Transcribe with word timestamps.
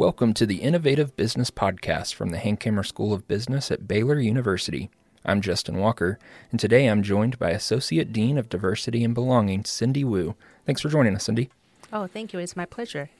Welcome 0.00 0.32
to 0.32 0.46
the 0.46 0.62
Innovative 0.62 1.14
Business 1.14 1.50
Podcast 1.50 2.14
from 2.14 2.30
the 2.30 2.38
Hankamer 2.38 2.86
School 2.86 3.12
of 3.12 3.28
Business 3.28 3.70
at 3.70 3.86
Baylor 3.86 4.18
University. 4.18 4.88
I'm 5.26 5.42
Justin 5.42 5.76
Walker, 5.76 6.18
and 6.50 6.58
today 6.58 6.86
I'm 6.86 7.02
joined 7.02 7.38
by 7.38 7.50
Associate 7.50 8.10
Dean 8.10 8.38
of 8.38 8.48
Diversity 8.48 9.04
and 9.04 9.14
Belonging, 9.14 9.62
Cindy 9.62 10.02
Wu. 10.02 10.36
Thanks 10.64 10.80
for 10.80 10.88
joining 10.88 11.14
us, 11.14 11.24
Cindy. 11.24 11.50
Oh, 11.92 12.06
thank 12.06 12.32
you. 12.32 12.38
It's 12.38 12.56
my 12.56 12.64
pleasure. 12.64 13.10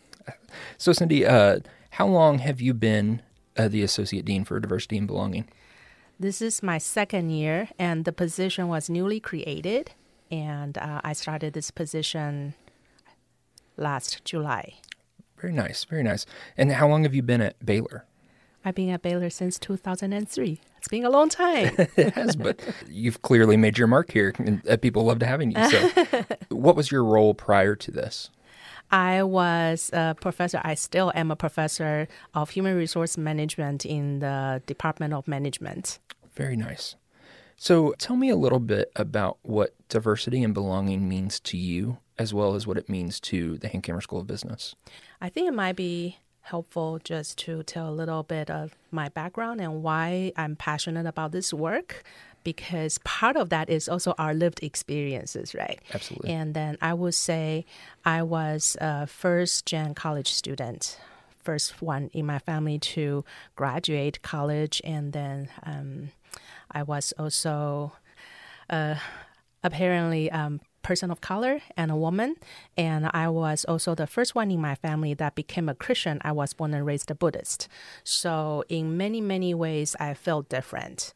So, 0.79 0.95
Cindy, 0.95 1.27
uh, 1.27 1.59
how 1.91 2.07
long 2.07 2.39
have 2.39 2.63
you 2.63 2.73
been 2.73 3.21
uh, 3.59 3.69
the 3.69 3.83
Associate 3.83 4.25
Dean 4.25 4.47
for 4.47 4.59
Diversity 4.59 4.97
and 4.97 5.07
Belonging? 5.07 5.49
This 6.19 6.41
is 6.41 6.63
my 6.63 6.79
second 6.79 7.29
year, 7.29 7.69
and 7.79 8.07
the 8.07 8.13
position 8.13 8.69
was 8.69 8.89
newly 8.89 9.21
created, 9.21 9.91
and 10.31 10.79
uh, 10.79 11.03
I 11.05 11.13
started 11.13 11.53
this 11.53 11.71
position 11.71 12.55
last 13.77 14.25
July. 14.25 14.77
Very 15.41 15.53
nice, 15.53 15.85
very 15.85 16.03
nice. 16.03 16.27
And 16.57 16.73
how 16.73 16.89
long 16.89 17.05
have 17.05 17.15
you 17.15 17.23
been 17.23 17.41
at 17.41 17.65
Baylor? 17.65 18.05
I've 18.65 18.75
been 18.75 18.91
at 18.91 19.01
Baylor 19.01 19.31
since 19.31 19.59
2003. 19.59 20.61
It's 20.77 20.89
been 20.89 21.05
a 21.05 21.11
long 21.11 21.31
time. 21.31 21.75
it 21.97 22.15
has, 22.15 22.37
but 22.37 22.61
you've 22.89 23.23
clearly 23.23 23.57
made 23.57 23.79
your 23.79 23.87
mark 23.87 24.13
here, 24.13 24.35
and 24.39 24.67
uh, 24.69 24.77
people 24.77 25.05
loved 25.05 25.23
having 25.23 25.53
you. 25.53 25.65
So, 25.69 26.25
what 26.51 26.77
was 26.77 26.91
your 26.91 27.05
role 27.05 27.33
prior 27.33 27.75
to 27.75 27.91
this? 27.91 28.31
I 28.91 29.23
was 29.23 29.91
a 29.93 30.15
professor. 30.21 30.61
I 30.63 30.75
still 30.75 31.11
am 31.15 31.31
a 31.31 31.37
professor 31.37 32.09
of 32.35 32.51
human 32.51 32.77
resource 32.77 33.17
management 33.17 33.87
in 33.87 34.19
the 34.19 34.63
Department 34.67 35.15
of 35.15 35.27
Management. 35.27 35.99
Very 36.35 36.57
nice. 36.57 36.97
So, 37.57 37.95
tell 37.99 38.17
me 38.17 38.29
a 38.29 38.37
little 38.37 38.61
bit 38.61 38.91
about 38.95 39.39
what 39.43 39.75
diversity 39.89 40.43
and 40.43 40.53
belonging 40.53 41.09
means 41.09 41.41
to 41.41 41.57
you, 41.57 41.99
as 42.21 42.35
well 42.35 42.55
as 42.55 42.67
what 42.67 42.77
it 42.77 42.87
means 42.87 43.19
to 43.19 43.57
the 43.57 43.69
Hankamer 43.71 44.03
School 44.03 44.21
of 44.21 44.27
Business. 44.27 44.75
I 45.23 45.31
think 45.31 45.49
it 45.49 45.55
might 45.55 45.75
be 45.75 46.19
helpful 46.43 47.01
just 47.03 47.39
to 47.39 47.63
tell 47.63 47.89
a 47.89 47.97
little 48.01 48.23
bit 48.23 48.51
of 48.51 48.77
my 48.91 49.09
background 49.09 49.59
and 49.59 49.83
why 49.83 50.31
I'm 50.37 50.55
passionate 50.55 51.07
about 51.07 51.33
this 51.33 51.51
work 51.55 52.05
because 52.45 52.99
part 53.05 53.37
of 53.37 53.49
that 53.49 53.71
is 53.71 53.89
also 53.89 54.15
our 54.19 54.35
lived 54.35 54.63
experiences, 54.63 55.55
right? 55.55 55.81
Absolutely. 55.95 56.31
And 56.31 56.53
then 56.53 56.77
I 56.83 56.93
would 56.93 57.15
say 57.15 57.65
I 58.05 58.23
was 58.23 58.77
a 58.83 59.07
first 59.07 59.65
gen 59.65 59.95
college 59.95 60.31
student, 60.31 60.99
first 61.43 61.81
one 61.81 62.11
in 62.13 62.27
my 62.27 62.39
family 62.39 62.79
to 62.79 63.25
graduate 63.57 64.21
college, 64.21 64.83
and 64.85 65.15
then 65.15 65.49
um, 65.63 66.11
I 66.71 66.83
was 66.83 67.15
also 67.19 67.93
uh, 68.69 68.97
apparently 69.63 70.31
um, 70.31 70.61
person 70.83 71.11
of 71.11 71.21
color 71.21 71.61
and 71.77 71.91
a 71.91 71.97
woman. 71.97 72.37
And 72.77 73.11
I 73.13 73.29
was 73.29 73.65
also 73.65 73.95
the 73.95 74.07
first 74.07 74.35
one 74.35 74.51
in 74.51 74.61
my 74.61 74.75
family 74.75 75.15
that 75.15 75.35
became 75.35 75.69
a 75.69 75.75
Christian. 75.75 76.21
I 76.23 76.33
was 76.33 76.53
born 76.53 76.75
and 76.75 76.87
raised 76.87 77.11
a 77.11 77.15
Buddhist. 77.15 77.69
So, 78.05 78.65
in 78.69 78.97
many, 78.97 79.21
many 79.21 79.55
ways, 79.55 79.97
I 80.01 80.15
felt 80.15 80.49
different. 80.49 81.13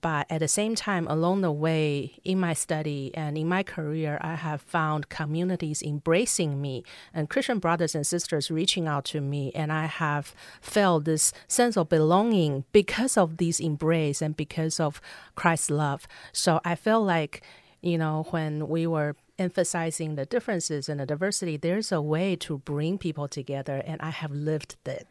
But 0.00 0.26
at 0.30 0.38
the 0.38 0.48
same 0.48 0.74
time, 0.74 1.08
along 1.08 1.40
the 1.40 1.50
way, 1.50 2.20
in 2.24 2.38
my 2.38 2.54
study 2.54 3.10
and 3.14 3.36
in 3.36 3.48
my 3.48 3.62
career, 3.62 4.18
I 4.20 4.36
have 4.36 4.60
found 4.60 5.08
communities 5.08 5.82
embracing 5.82 6.60
me 6.60 6.84
and 7.12 7.28
Christian 7.28 7.58
brothers 7.58 7.94
and 7.94 8.06
sisters 8.06 8.50
reaching 8.50 8.86
out 8.86 9.04
to 9.06 9.20
me. 9.20 9.50
And 9.54 9.72
I 9.72 9.86
have 9.86 10.34
felt 10.60 11.04
this 11.04 11.32
sense 11.48 11.76
of 11.76 11.88
belonging 11.88 12.64
because 12.72 13.16
of 13.16 13.38
this 13.38 13.58
embrace 13.58 14.22
and 14.22 14.36
because 14.36 14.78
of 14.78 15.00
Christ's 15.34 15.70
love. 15.70 16.06
So 16.32 16.60
I 16.64 16.76
felt 16.76 17.04
like 17.04 17.42
you 17.82 17.98
know, 17.98 18.26
when 18.30 18.68
we 18.68 18.86
were 18.86 19.16
emphasizing 19.38 20.16
the 20.16 20.26
differences 20.26 20.88
and 20.88 21.00
the 21.00 21.06
diversity, 21.06 21.56
there's 21.56 21.92
a 21.92 22.00
way 22.00 22.36
to 22.36 22.58
bring 22.58 22.98
people 22.98 23.28
together, 23.28 23.82
and 23.86 24.00
I 24.02 24.10
have 24.10 24.32
lived 24.32 24.76
that. 24.84 25.06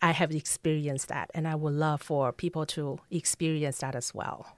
I 0.00 0.10
have 0.10 0.32
experienced 0.32 1.08
that, 1.08 1.30
and 1.34 1.46
I 1.46 1.54
would 1.54 1.74
love 1.74 2.02
for 2.02 2.32
people 2.32 2.66
to 2.66 2.98
experience 3.10 3.78
that 3.78 3.94
as 3.94 4.12
well. 4.12 4.56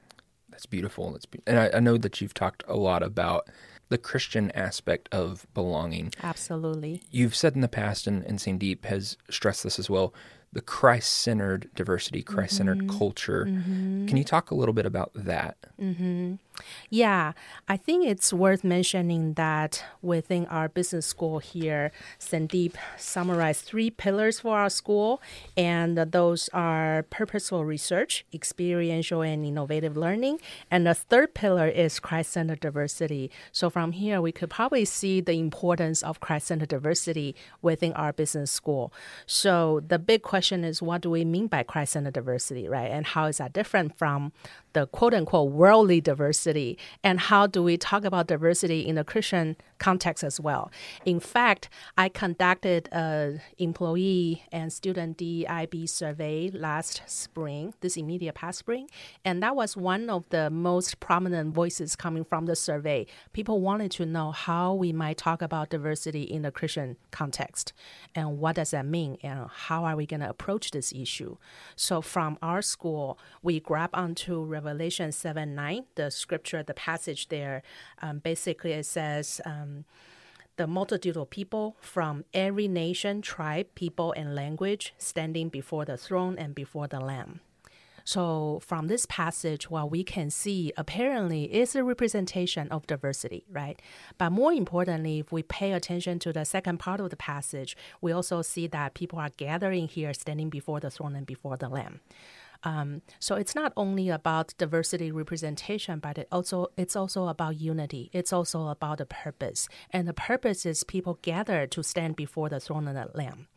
That's 0.49 0.67
beautiful. 0.67 1.13
That's 1.13 1.27
be- 1.27 1.41
and 1.47 1.59
I, 1.59 1.71
I 1.75 1.81
know 1.81 1.99
that 1.99 2.21
you've 2.21 2.33
talked 2.33 2.65
a 2.67 2.77
lot 2.77 3.03
about 3.03 3.49
the 3.91 3.99
Christian 3.99 4.51
aspect 4.53 5.09
of 5.13 5.47
belonging. 5.53 6.13
Absolutely. 6.23 7.03
You've 7.11 7.37
said 7.37 7.55
in 7.55 7.61
the 7.61 7.69
past, 7.69 8.07
and, 8.07 8.25
and 8.25 8.39
Sandeep 8.39 8.87
has 8.87 9.19
stressed 9.29 9.63
this 9.63 9.79
as 9.79 9.91
well, 9.91 10.15
the 10.53 10.63
Christ 10.63 11.13
centered 11.13 11.69
diversity, 11.75 12.23
Christ 12.23 12.57
centered 12.57 12.79
mm-hmm. 12.79 12.99
culture. 12.99 13.45
Mm-hmm. 13.45 14.07
Can 14.07 14.17
you 14.17 14.25
talk 14.25 14.51
a 14.51 14.55
little 14.55 14.73
bit 14.73 14.87
about 14.87 15.11
that? 15.15 15.57
Mm-hmm. 15.81 16.37
Yeah, 16.91 17.33
I 17.69 17.77
think 17.77 18.07
it's 18.07 18.33
worth 18.33 18.63
mentioning 18.63 19.35
that 19.35 19.85
within 20.03 20.47
our 20.47 20.69
business 20.69 21.07
school 21.07 21.39
here, 21.41 21.91
Sandeep 22.21 22.75
summarized 22.97 23.65
three 23.65 23.91
pillars 23.91 24.41
for 24.41 24.57
our 24.57 24.71
school, 24.71 25.21
and 25.57 25.99
those 25.99 26.49
are 26.53 27.05
purposeful 27.11 27.65
research, 27.65 28.25
experiential 28.33 29.23
and 29.23 29.45
innovative 29.45 29.97
learning, 29.97 30.39
and 30.71 30.87
the 30.87 30.95
third 30.95 31.35
pillar 31.35 31.67
is 31.67 31.99
Christ 31.99 32.33
centered 32.33 32.61
diversity. 32.61 33.31
So 33.51 33.69
from 33.69 33.93
here, 33.93 34.21
we 34.21 34.33
could 34.33 34.51
probably 34.51 34.85
see 34.85 35.21
the 35.21 35.39
importance 35.39 36.03
of 36.03 36.21
Christ 36.21 36.49
centered 36.49 36.69
diversity 36.69 37.35
within 37.63 37.93
our 37.95 38.13
business 38.13 38.51
school. 38.51 38.93
So 39.27 39.81
the 39.87 39.99
big 39.99 40.23
question 40.23 40.65
is 40.65 40.81
what 40.81 41.01
do 41.03 41.11
we 41.11 41.25
mean 41.25 41.49
by 41.49 41.65
Christ 41.65 41.95
centered 41.95 42.15
diversity, 42.15 42.69
right? 42.69 42.91
And 42.91 43.07
how 43.07 43.27
is 43.27 43.39
that 43.39 43.53
different 43.53 43.99
from 43.99 44.33
the 44.73 44.87
quote 44.87 45.15
unquote 45.15 45.51
worldly 45.51 46.01
diversity? 46.01 46.44
And 47.03 47.21
how 47.21 47.47
do 47.47 47.62
we 47.62 47.77
talk 47.77 48.05
about 48.05 48.27
diversity 48.27 48.81
in 48.87 48.97
the 48.97 49.05
Christian 49.05 49.56
context 49.78 50.22
as 50.22 50.41
well? 50.41 50.71
In 51.05 51.21
fact, 51.21 51.69
I 51.97 52.09
conducted 52.09 52.88
a 52.93 53.41
employee 53.59 54.44
and 54.53 54.72
student 54.72 55.19
DEIB 55.19 55.88
survey 55.88 56.50
last 56.53 57.03
spring, 57.06 57.75
this 57.81 57.97
immediate 57.97 58.34
past 58.34 58.59
spring, 58.59 58.88
and 59.25 59.43
that 59.43 59.56
was 59.56 59.77
one 59.77 60.10
of 60.10 60.28
the 60.31 60.50
most 60.50 61.00
prominent 61.00 61.55
voices 61.55 61.97
coming 61.97 62.25
from 62.25 62.47
the 62.47 62.56
survey. 62.56 63.06
People 63.32 63.61
wanted 63.61 63.91
to 63.93 64.06
know 64.06 64.32
how 64.32 64.75
we 64.75 64.93
might 64.93 65.16
talk 65.16 65.41
about 65.41 65.71
diversity 65.71 66.22
in 66.22 66.43
the 66.43 66.50
Christian 66.50 66.97
context 67.11 67.72
and 68.15 68.38
what 68.38 68.56
does 68.56 68.72
that 68.72 68.87
mean 68.87 69.16
and 69.22 69.49
how 69.49 69.84
are 69.84 69.97
we 69.97 70.06
going 70.06 70.21
to 70.21 70.28
approach 70.28 70.71
this 70.71 70.93
issue. 70.93 71.37
So 71.76 72.00
from 72.00 72.38
our 72.43 72.62
school, 72.62 73.19
we 73.43 73.61
grab 73.61 73.91
onto 73.93 74.43
Revelation 74.43 75.12
7 75.12 75.55
9, 75.55 75.84
the 75.94 76.11
scripture, 76.11 76.34
the 76.39 76.75
passage 76.75 77.28
there. 77.28 77.62
Um, 78.03 78.19
basically, 78.19 78.72
it 78.72 78.87
says, 78.87 79.41
um, 79.45 79.84
the 80.56 80.67
multitude 80.67 81.17
of 81.17 81.31
people 81.31 81.77
from 81.81 82.25
every 82.33 82.69
nation, 82.69 83.22
tribe, 83.22 83.67
people, 83.75 84.12
and 84.12 84.34
language 84.34 84.94
standing 84.99 85.49
before 85.49 85.84
the 85.84 85.97
throne 85.97 86.39
and 86.39 86.55
before 86.55 86.87
the 86.87 87.00
Lamb. 87.00 87.41
So 88.05 88.61
from 88.62 88.87
this 88.87 89.06
passage, 89.06 89.71
what 89.71 89.91
we 89.91 90.05
can 90.05 90.28
see 90.31 90.73
apparently 90.77 91.44
is 91.44 91.75
a 91.75 91.83
representation 91.83 92.69
of 92.69 92.87
diversity, 92.87 93.47
right? 93.50 93.81
But 94.19 94.31
more 94.31 94.53
importantly, 94.53 95.21
if 95.21 95.33
we 95.33 95.43
pay 95.43 95.73
attention 95.73 96.19
to 96.21 96.33
the 96.33 96.44
second 96.44 96.78
part 96.78 97.00
of 97.00 97.09
the 97.09 97.17
passage, 97.17 97.77
we 98.03 98.12
also 98.12 98.43
see 98.43 98.67
that 98.69 98.93
people 98.93 99.19
are 99.19 99.31
gathering 99.39 99.89
here, 99.89 100.12
standing 100.12 100.50
before 100.50 100.81
the 100.81 100.91
throne 100.91 101.17
and 101.17 101.27
before 101.27 101.56
the 101.56 101.71
Lamb. 101.71 102.00
Um, 102.65 103.03
so 103.19 103.37
it's 103.37 103.55
not 103.55 103.73
only 103.77 104.09
about 104.09 104.55
diversity 104.59 105.13
representation, 105.13 105.99
but 105.99 106.19
it 106.19 106.29
also 106.33 106.69
it's 106.77 106.97
also 106.97 107.29
about 107.29 107.61
unity. 107.61 108.11
It's 108.13 108.33
also 108.33 108.69
about 108.69 108.99
the 108.99 109.07
purpose, 109.07 109.69
and 109.91 110.09
the 110.09 110.15
purpose 110.15 110.65
is 110.65 110.83
people 110.85 111.19
gather 111.23 111.67
to 111.67 111.83
stand 111.83 112.17
before 112.17 112.49
the 112.49 112.61
throne 112.61 112.89
of 112.89 112.95
the 112.95 113.11
Lamb. 113.17 113.49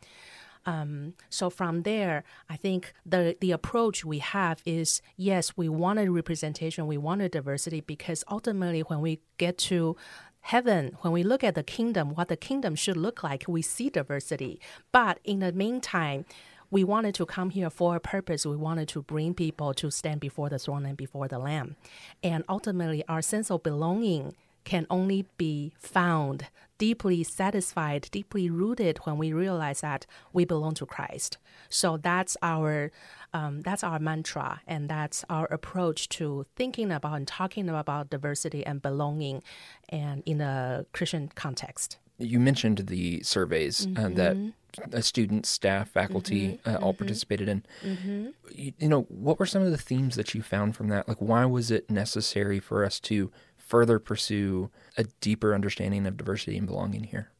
Um, 0.66 1.14
so 1.30 1.48
from 1.48 1.82
there, 1.82 2.24
I 2.50 2.56
think 2.56 2.92
the 3.06 3.36
the 3.40 3.52
approach 3.52 4.04
we 4.04 4.18
have 4.18 4.60
is 4.66 5.00
yes, 5.16 5.56
we 5.56 5.68
want 5.68 5.98
a 5.98 6.10
representation, 6.10 6.86
we 6.86 6.98
want 6.98 7.22
a 7.22 7.28
diversity, 7.28 7.80
because 7.80 8.24
ultimately, 8.30 8.80
when 8.80 9.00
we 9.00 9.20
get 9.38 9.56
to 9.58 9.96
heaven, 10.40 10.96
when 11.00 11.12
we 11.12 11.22
look 11.22 11.42
at 11.42 11.54
the 11.54 11.62
kingdom, 11.62 12.14
what 12.14 12.28
the 12.28 12.36
kingdom 12.36 12.74
should 12.74 12.96
look 12.96 13.22
like, 13.22 13.44
we 13.48 13.62
see 13.62 13.88
diversity. 13.90 14.60
But 14.92 15.18
in 15.24 15.38
the 15.40 15.52
meantime, 15.52 16.24
we 16.70 16.84
wanted 16.84 17.14
to 17.16 17.26
come 17.26 17.50
here 17.50 17.70
for 17.70 17.96
a 17.96 18.00
purpose. 18.00 18.44
We 18.44 18.56
wanted 18.56 18.88
to 18.88 19.02
bring 19.02 19.34
people 19.34 19.74
to 19.74 19.90
stand 19.90 20.20
before 20.20 20.48
the 20.48 20.58
throne 20.58 20.84
and 20.86 20.96
before 20.96 21.28
the 21.28 21.38
Lamb. 21.38 21.76
And 22.22 22.44
ultimately, 22.48 23.04
our 23.08 23.22
sense 23.22 23.50
of 23.50 23.62
belonging 23.62 24.34
can 24.64 24.86
only 24.90 25.24
be 25.38 25.72
found 25.78 26.46
deeply 26.76 27.24
satisfied, 27.24 28.08
deeply 28.12 28.50
rooted 28.50 28.98
when 29.04 29.16
we 29.16 29.32
realize 29.32 29.80
that 29.80 30.04
we 30.32 30.44
belong 30.44 30.74
to 30.74 30.84
Christ. 30.84 31.38
So 31.70 31.96
that's 31.96 32.36
our 32.42 32.92
um, 33.32 33.60
that's 33.62 33.84
our 33.84 33.98
mantra, 33.98 34.62
and 34.66 34.88
that's 34.88 35.24
our 35.28 35.46
approach 35.46 36.08
to 36.10 36.46
thinking 36.56 36.90
about 36.90 37.14
and 37.14 37.28
talking 37.28 37.68
about 37.68 38.10
diversity 38.10 38.64
and 38.64 38.80
belonging, 38.80 39.42
and 39.88 40.22
in 40.24 40.40
a 40.40 40.86
Christian 40.92 41.30
context. 41.34 41.98
You 42.18 42.40
mentioned 42.40 42.78
the 42.78 43.22
surveys 43.22 43.86
mm-hmm. 43.86 44.04
uh, 44.04 44.08
that 44.10 44.36
mm-hmm. 44.36 44.50
Students, 45.00 45.48
staff, 45.48 45.90
faculty 45.90 46.60
mm-hmm. 46.64 46.68
uh, 46.68 46.78
all 46.78 46.92
mm-hmm. 46.92 46.98
participated 46.98 47.48
in. 47.48 47.64
Mm-hmm. 47.82 48.26
You, 48.50 48.72
you 48.78 48.88
know, 48.88 49.02
what 49.02 49.38
were 49.38 49.46
some 49.46 49.62
of 49.62 49.70
the 49.70 49.78
themes 49.78 50.16
that 50.16 50.34
you 50.34 50.42
found 50.42 50.76
from 50.76 50.88
that? 50.88 51.08
Like, 51.08 51.18
why 51.18 51.44
was 51.44 51.70
it 51.70 51.90
necessary 51.90 52.60
for 52.60 52.84
us 52.84 53.00
to 53.00 53.30
further 53.56 53.98
pursue 53.98 54.70
a 54.96 55.04
deeper 55.20 55.54
understanding 55.54 56.06
of 56.06 56.16
diversity 56.16 56.56
and 56.56 56.66
belonging 56.66 57.04
here? 57.04 57.30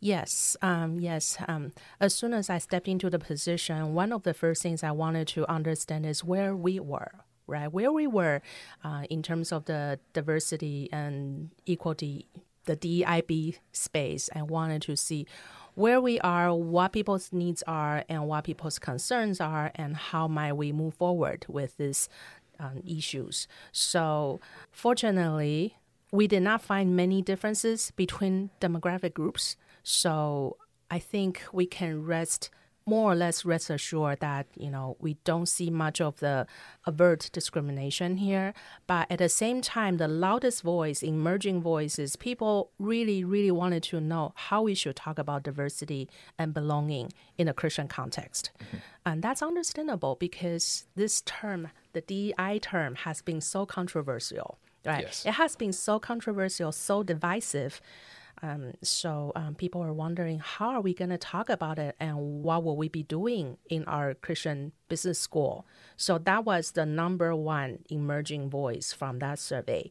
Yes, 0.00 0.56
um, 0.60 1.00
yes. 1.00 1.38
Um, 1.48 1.72
as 2.00 2.14
soon 2.14 2.34
as 2.34 2.50
I 2.50 2.58
stepped 2.58 2.88
into 2.88 3.08
the 3.08 3.18
position, 3.18 3.94
one 3.94 4.12
of 4.12 4.24
the 4.24 4.34
first 4.34 4.62
things 4.62 4.82
I 4.82 4.90
wanted 4.90 5.26
to 5.28 5.50
understand 5.50 6.04
is 6.04 6.22
where 6.22 6.54
we 6.54 6.78
were, 6.80 7.12
right? 7.46 7.72
Where 7.72 7.90
we 7.90 8.06
were 8.06 8.42
uh, 8.84 9.04
in 9.08 9.22
terms 9.22 9.52
of 9.52 9.64
the 9.64 9.98
diversity 10.12 10.90
and 10.92 11.50
equality, 11.66 12.26
the 12.66 12.76
DIB 12.76 13.54
space. 13.72 14.28
I 14.34 14.42
wanted 14.42 14.82
to 14.82 14.96
see 14.96 15.26
where 15.76 16.00
we 16.00 16.18
are, 16.20 16.52
what 16.52 16.92
people's 16.92 17.32
needs 17.32 17.62
are, 17.66 18.04
and 18.08 18.26
what 18.26 18.44
people's 18.44 18.80
concerns 18.80 19.40
are, 19.40 19.70
and 19.76 19.96
how 19.96 20.26
might 20.26 20.54
we 20.54 20.72
move 20.72 20.94
forward 20.94 21.46
with 21.48 21.76
these 21.76 22.08
um, 22.58 22.82
issues. 22.84 23.46
So, 23.70 24.40
fortunately, 24.72 25.76
we 26.12 26.26
did 26.26 26.42
not 26.42 26.62
find 26.62 26.96
many 26.96 27.22
differences 27.22 27.92
between 27.96 28.50
demographic 28.60 29.14
groups. 29.14 29.56
So 29.82 30.56
I 30.90 30.98
think 30.98 31.42
we 31.52 31.66
can 31.66 32.04
rest 32.04 32.50
more 32.86 33.10
or 33.12 33.14
less 33.16 33.44
rest 33.44 33.68
assured 33.68 34.20
that 34.20 34.46
you 34.56 34.70
know 34.70 34.96
we 35.00 35.14
don't 35.24 35.46
see 35.46 35.70
much 35.70 36.00
of 36.00 36.20
the 36.20 36.46
overt 36.86 37.28
discrimination 37.32 38.16
here 38.16 38.54
but 38.86 39.10
at 39.10 39.18
the 39.18 39.28
same 39.28 39.60
time 39.60 39.96
the 39.96 40.06
loudest 40.06 40.62
voice 40.62 41.02
emerging 41.02 41.60
voices 41.60 42.14
people 42.14 42.70
really 42.78 43.24
really 43.24 43.50
wanted 43.50 43.82
to 43.82 44.00
know 44.00 44.32
how 44.36 44.62
we 44.62 44.74
should 44.74 44.94
talk 44.94 45.18
about 45.18 45.42
diversity 45.42 46.08
and 46.38 46.54
belonging 46.54 47.12
in 47.36 47.48
a 47.48 47.52
christian 47.52 47.88
context 47.88 48.50
mm-hmm. 48.62 48.76
and 49.04 49.20
that's 49.20 49.42
understandable 49.42 50.16
because 50.20 50.86
this 50.94 51.20
term 51.22 51.68
the 51.92 52.00
dei 52.02 52.58
term 52.60 52.94
has 52.94 53.20
been 53.20 53.40
so 53.40 53.66
controversial 53.66 54.58
right 54.84 55.02
yes. 55.02 55.26
it 55.26 55.32
has 55.32 55.56
been 55.56 55.72
so 55.72 55.98
controversial 55.98 56.70
so 56.70 57.02
divisive 57.02 57.80
um, 58.42 58.72
so 58.82 59.32
um, 59.34 59.54
people 59.54 59.82
are 59.82 59.92
wondering 59.92 60.40
how 60.40 60.70
are 60.70 60.80
we 60.80 60.94
going 60.94 61.10
to 61.10 61.18
talk 61.18 61.48
about 61.48 61.78
it 61.78 61.96
and 61.98 62.42
what 62.42 62.64
will 62.64 62.76
we 62.76 62.88
be 62.88 63.02
doing 63.02 63.56
in 63.68 63.84
our 63.84 64.14
Christian 64.14 64.72
business 64.88 65.18
school. 65.18 65.66
So 65.96 66.18
that 66.18 66.44
was 66.44 66.72
the 66.72 66.86
number 66.86 67.34
one 67.34 67.80
emerging 67.88 68.50
voice 68.50 68.92
from 68.92 69.18
that 69.20 69.38
survey. 69.38 69.90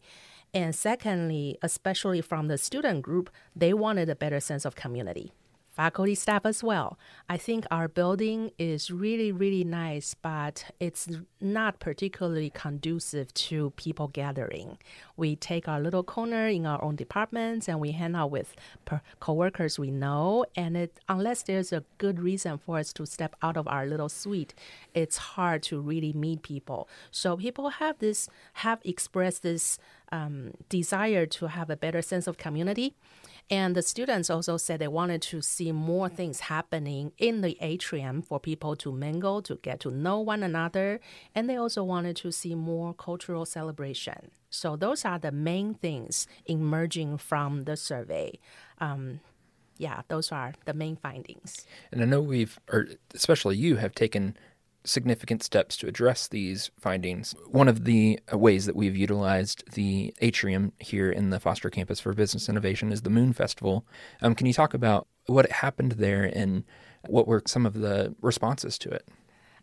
And 0.54 0.76
secondly, 0.76 1.58
especially 1.62 2.22
from 2.22 2.48
the 2.48 2.58
student 2.58 3.02
group, 3.02 3.30
they 3.56 3.74
wanted 3.74 4.10
a 4.10 4.16
better 4.16 4.40
sense 4.40 4.64
of 4.64 4.76
community 4.76 5.34
faculty 5.76 6.16
staff 6.16 6.46
as 6.46 6.64
well. 6.64 6.98
I 7.28 7.38
think 7.38 7.66
our 7.70 7.88
building 7.88 8.52
is 8.58 8.90
really, 8.90 9.32
really 9.32 9.64
nice, 9.64 10.14
but 10.14 10.72
it's 10.80 11.08
not 11.42 11.80
particularly 11.80 12.50
conducive 12.50 13.34
to 13.34 13.72
people 13.72 14.08
gathering. 14.08 14.78
We 15.18 15.36
take 15.36 15.68
our 15.68 15.82
little 15.82 16.04
corner 16.04 16.48
in 16.48 16.66
our 16.66 16.82
own 16.82 16.96
departments 16.96 17.68
and 17.68 17.80
we 17.80 17.92
hang 17.92 18.16
out 18.16 18.32
with 18.32 18.56
per- 18.86 19.02
coworkers 19.20 19.78
we 19.78 19.92
know. 19.92 20.46
And 20.56 20.78
it, 20.78 21.00
unless 21.10 21.44
there's 21.44 21.74
a 21.74 21.84
good 21.98 22.20
reason 22.22 22.58
for 22.58 22.80
us 22.80 22.94
to 22.94 23.06
step 23.06 23.36
out 23.42 23.58
of 23.58 23.68
our 23.68 23.86
little 23.86 24.10
suite, 24.10 24.54
it's 24.94 25.18
hard 25.18 25.62
to 25.64 25.80
really 25.80 26.14
meet 26.14 26.42
people. 26.42 26.88
So 27.12 27.36
people 27.36 27.70
have 27.70 28.00
this, 28.00 28.30
have 28.54 28.80
expressed 28.86 29.44
this 29.44 29.78
um, 30.12 30.52
desire 30.70 31.26
to 31.26 31.48
have 31.48 31.70
a 31.70 31.76
better 31.76 32.02
sense 32.02 32.28
of 32.28 32.38
community. 32.38 32.96
And 33.50 33.76
the 33.76 33.84
students 33.84 34.30
also 34.30 34.58
said 34.58 34.80
they 34.80 34.88
wanted 34.88 35.22
to 35.24 35.42
see 35.42 35.72
more 35.72 36.10
things 36.10 36.42
happening 36.42 37.12
in 37.20 37.42
the 37.42 37.58
atrium 37.62 38.24
for 38.24 38.40
people 38.40 38.76
to 38.78 38.92
mingle, 38.92 39.42
to 39.44 39.56
get 39.58 39.80
to 39.82 39.92
know 39.92 40.20
one 40.20 40.42
another. 40.42 41.00
And 41.36 41.48
they 41.48 41.56
also 41.56 41.84
wanted 41.84 42.16
to 42.18 42.32
see 42.32 42.56
more 42.56 42.94
cultural 42.94 43.46
celebration. 43.46 44.32
So 44.50 44.76
those 44.76 45.06
are 45.06 45.20
the 45.20 45.32
main 45.32 45.76
things 45.76 46.28
emerging 46.48 47.20
from 47.20 47.66
the 47.66 47.78
survey. 47.78 48.40
Um, 48.80 49.20
yeah, 49.78 50.02
those 50.08 50.32
are 50.32 50.54
the 50.66 50.74
main 50.74 50.96
findings. 50.96 51.68
And 51.92 52.02
I 52.02 52.06
know 52.06 52.22
we've, 52.22 52.60
or 52.72 52.88
especially 53.14 53.58
you, 53.58 53.76
have 53.76 53.94
taken 53.94 54.38
significant 54.86 55.44
steps 55.44 55.76
to 55.78 55.88
address 55.88 56.28
these 56.28 56.72
findings. 56.80 57.36
One 57.50 57.68
of 57.68 57.86
the 57.86 58.20
ways 58.32 58.66
that 58.66 58.76
we've 58.76 58.96
utilized 58.96 59.64
the 59.74 60.14
atrium 60.22 60.72
here 60.80 61.12
in 61.12 61.30
the 61.30 61.40
Foster 61.40 61.70
Campus 61.70 62.00
for 62.00 62.14
Business 62.14 62.50
Innovation 62.50 62.92
is 62.92 63.02
the 63.02 63.10
Moon 63.10 63.34
Festival. 63.34 63.86
Um, 64.22 64.36
can 64.36 64.48
you 64.48 64.54
talk 64.54 64.74
about 64.74 65.08
what 65.26 65.52
happened 65.52 65.94
there 65.94 66.24
and 66.24 66.64
what 67.08 67.28
were 67.28 67.42
some 67.46 67.66
of 67.66 67.74
the 67.74 68.16
responses 68.22 68.78
to 68.80 68.90
it? 68.90 69.08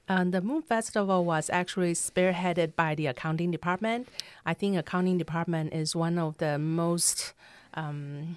Um, 0.08 0.32
the 0.32 0.40
Moon 0.40 0.62
Festival 0.62 1.24
was 1.24 1.48
actually 1.50 1.94
spearheaded 1.94 2.74
by 2.74 2.94
the 2.94 3.06
accounting 3.06 3.50
department. 3.50 4.08
I 4.44 4.54
think 4.54 4.76
accounting 4.76 5.16
department 5.16 5.72
is 5.72 5.94
one 5.94 6.18
of 6.18 6.38
the 6.38 6.58
most 6.58 7.32
um, 7.74 8.36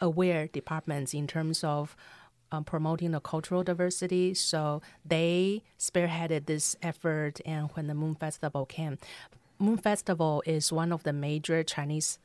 aware 0.00 0.46
departments 0.46 1.12
in 1.12 1.26
terms 1.26 1.64
of 1.64 1.96
um, 2.52 2.64
promoting 2.64 3.10
the 3.12 3.20
cultural 3.20 3.64
diversity. 3.64 4.34
So 4.34 4.82
they 5.04 5.62
spearheaded 5.78 6.46
this 6.46 6.76
effort. 6.82 7.40
And 7.44 7.70
when 7.74 7.86
the 7.88 7.94
Moon 7.94 8.14
Festival 8.14 8.66
came, 8.66 8.98
Moon 9.58 9.78
Festival 9.78 10.42
is 10.46 10.72
one 10.72 10.92
of 10.92 11.02
the 11.02 11.12
major 11.12 11.62
Chinese 11.62 12.18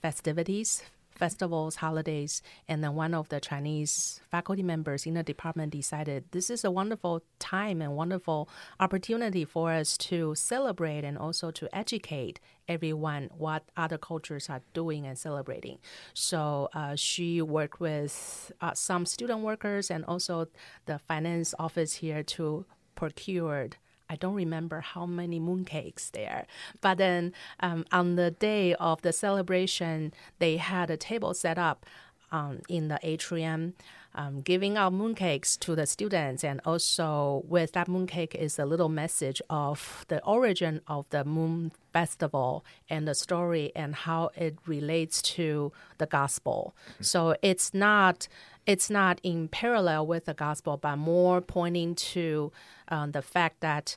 festivities 0.00 0.82
festivals, 1.14 1.76
holidays, 1.76 2.42
and 2.68 2.82
then 2.82 2.94
one 2.94 3.14
of 3.14 3.28
the 3.28 3.40
Chinese 3.40 4.20
faculty 4.30 4.62
members 4.62 5.06
in 5.06 5.14
the 5.14 5.22
department 5.22 5.72
decided 5.72 6.24
this 6.32 6.50
is 6.50 6.64
a 6.64 6.70
wonderful 6.70 7.22
time 7.38 7.80
and 7.82 7.94
wonderful 7.94 8.48
opportunity 8.80 9.44
for 9.44 9.72
us 9.72 9.96
to 9.98 10.34
celebrate 10.34 11.04
and 11.04 11.18
also 11.18 11.50
to 11.50 11.68
educate 11.76 12.40
everyone 12.68 13.28
what 13.36 13.64
other 13.76 13.98
cultures 13.98 14.48
are 14.48 14.62
doing 14.72 15.06
and 15.06 15.18
celebrating. 15.18 15.78
So 16.14 16.68
uh, 16.74 16.96
she 16.96 17.42
worked 17.42 17.80
with 17.80 18.52
uh, 18.60 18.74
some 18.74 19.06
student 19.06 19.40
workers 19.40 19.90
and 19.90 20.04
also 20.04 20.48
the 20.86 20.98
finance 20.98 21.54
office 21.58 21.94
here 21.94 22.22
to 22.22 22.64
procure 22.94 23.70
I 24.12 24.16
don't 24.16 24.34
remember 24.34 24.80
how 24.80 25.06
many 25.06 25.40
mooncakes 25.40 26.10
there. 26.10 26.46
But 26.82 26.98
then 26.98 27.32
um, 27.60 27.86
on 27.90 28.16
the 28.16 28.30
day 28.30 28.74
of 28.74 29.00
the 29.00 29.12
celebration, 29.12 30.12
they 30.38 30.58
had 30.58 30.90
a 30.90 30.98
table 30.98 31.32
set 31.32 31.56
up 31.56 31.86
um, 32.30 32.60
in 32.68 32.88
the 32.88 32.98
atrium. 33.02 33.72
Um, 34.14 34.42
giving 34.42 34.76
out 34.76 34.92
mooncakes 34.92 35.58
to 35.60 35.74
the 35.74 35.86
students, 35.86 36.44
and 36.44 36.60
also 36.66 37.42
with 37.48 37.72
that 37.72 37.88
mooncake 37.88 38.34
is 38.34 38.58
a 38.58 38.66
little 38.66 38.90
message 38.90 39.40
of 39.48 40.04
the 40.08 40.22
origin 40.24 40.82
of 40.86 41.06
the 41.08 41.24
Moon 41.24 41.72
Festival 41.92 42.62
and 42.90 43.08
the 43.08 43.14
story 43.14 43.72
and 43.74 43.94
how 43.94 44.30
it 44.36 44.58
relates 44.66 45.22
to 45.22 45.72
the 45.96 46.06
gospel. 46.06 46.74
Mm-hmm. 46.94 47.04
So 47.04 47.36
it's 47.40 47.72
not 47.72 48.28
it's 48.66 48.90
not 48.90 49.20
in 49.22 49.48
parallel 49.48 50.06
with 50.06 50.26
the 50.26 50.34
gospel, 50.34 50.76
but 50.76 50.96
more 50.96 51.40
pointing 51.40 51.94
to 51.94 52.52
um, 52.88 53.12
the 53.12 53.22
fact 53.22 53.60
that 53.60 53.96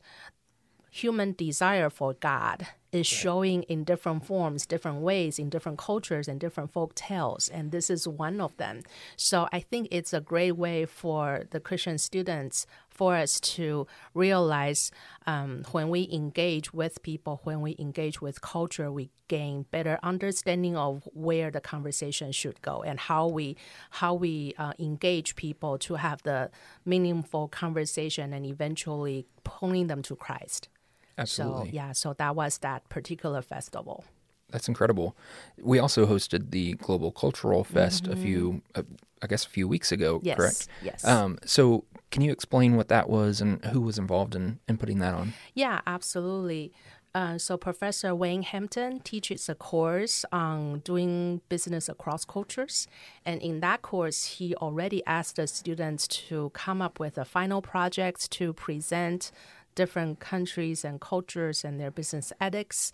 human 0.90 1.34
desire 1.34 1.90
for 1.90 2.14
God 2.14 2.68
is 2.96 3.06
showing 3.06 3.64
in 3.64 3.84
different 3.84 4.26
forms, 4.26 4.66
different 4.66 5.02
ways, 5.02 5.38
in 5.38 5.50
different 5.50 5.78
cultures 5.78 6.28
and 6.28 6.40
different 6.40 6.72
folk 6.72 6.96
tales. 6.96 7.50
And 7.50 7.72
this 7.72 7.90
is 7.90 8.08
one 8.08 8.40
of 8.40 8.56
them. 8.58 8.82
So 9.18 9.48
I 9.52 9.60
think 9.60 9.90
it's 9.92 10.14
a 10.14 10.22
great 10.22 10.54
way 10.54 10.86
for 10.86 11.46
the 11.52 11.60
Christian 11.60 11.98
students 11.98 12.66
for 12.90 13.16
us 13.16 13.40
to 13.42 13.86
realize 14.14 14.90
um, 15.28 15.66
when 15.72 15.90
we 15.90 16.10
engage 16.12 16.74
with 16.74 17.04
people, 17.04 17.42
when 17.44 17.60
we 17.60 17.76
engage 17.78 18.22
with 18.22 18.40
culture, 18.42 18.90
we 18.92 19.10
gain 19.28 19.66
better 19.72 20.00
understanding 20.02 20.78
of 20.78 21.04
where 21.14 21.52
the 21.52 21.60
conversation 21.60 22.32
should 22.32 22.62
go 22.62 22.84
and 22.84 23.00
how 23.00 23.28
we 23.28 23.58
how 23.90 24.14
we 24.14 24.54
uh, 24.58 24.72
engage 24.80 25.36
people 25.36 25.78
to 25.80 25.96
have 25.96 26.22
the 26.24 26.50
meaningful 26.86 27.48
conversation 27.48 28.32
and 28.34 28.46
eventually 28.46 29.26
pulling 29.44 29.88
them 29.88 30.02
to 30.04 30.16
Christ. 30.16 30.70
Absolutely. 31.18 31.70
So 31.70 31.74
yeah, 31.74 31.92
so 31.92 32.14
that 32.14 32.36
was 32.36 32.58
that 32.60 32.88
particular 32.90 33.42
festival. 33.42 34.04
That's 34.52 34.68
incredible. 34.68 35.18
We 35.60 35.80
also 35.80 36.06
hosted 36.06 36.52
the 36.52 36.74
Global 36.74 37.12
Cultural 37.12 37.64
Fest 37.64 38.04
mm-hmm. 38.04 38.14
a 38.14 38.16
few, 38.16 38.62
uh, 38.76 38.84
I 39.22 39.28
guess, 39.28 39.46
a 39.46 39.50
few 39.50 39.68
weeks 39.68 39.92
ago. 39.92 40.20
Yes, 40.24 40.38
correct? 40.38 40.68
Yes. 40.84 41.04
Um, 41.06 41.40
so, 41.46 41.86
can 42.12 42.22
you 42.22 42.32
explain 42.32 42.76
what 42.76 42.88
that 42.90 43.10
was 43.10 43.42
and 43.42 43.64
who 43.66 43.82
was 43.82 43.98
involved 43.98 44.36
in, 44.36 44.60
in 44.70 44.78
putting 44.78 45.00
that 45.00 45.14
on? 45.14 45.34
Yeah, 45.54 45.82
absolutely. 45.88 46.72
Uh, 47.16 47.38
so 47.38 47.56
Professor 47.56 48.14
Wayne 48.14 48.42
Hampton 48.42 49.00
teaches 49.00 49.48
a 49.48 49.56
course 49.56 50.26
on 50.34 50.80
doing 50.80 51.40
business 51.48 51.88
across 51.88 52.26
cultures, 52.26 52.88
and 53.26 53.42
in 53.42 53.62
that 53.62 53.82
course, 53.82 54.26
he 54.26 54.54
already 54.56 55.02
asked 55.06 55.38
the 55.38 55.48
students 55.48 56.10
to 56.10 56.50
come 56.50 56.82
up 56.82 57.00
with 57.00 57.18
a 57.18 57.24
final 57.24 57.62
project 57.62 58.30
to 58.32 58.52
present 58.52 59.32
different 59.76 60.20
countries 60.20 60.84
and 60.84 61.00
cultures 61.00 61.64
and 61.64 61.80
their 61.80 61.92
business 61.92 62.34
ethics. 62.40 62.92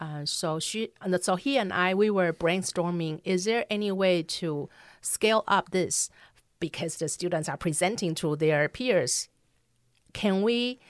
Uh, 0.00 0.24
so 0.24 0.58
she, 0.58 0.90
so 1.20 1.36
he 1.36 1.56
and 1.56 1.72
I, 1.72 1.94
we 1.94 2.10
were 2.10 2.32
brainstorming: 2.32 3.20
is 3.24 3.44
there 3.44 3.64
any 3.70 3.92
way 3.92 4.22
to 4.22 4.68
scale 5.00 5.44
up 5.46 5.70
this 5.70 6.10
because 6.60 6.96
the 6.96 7.08
students 7.08 7.48
are 7.48 7.56
presenting 7.56 8.14
to 8.16 8.36
their 8.36 8.68
peers? 8.68 9.28
Can 10.12 10.42
we 10.42 10.80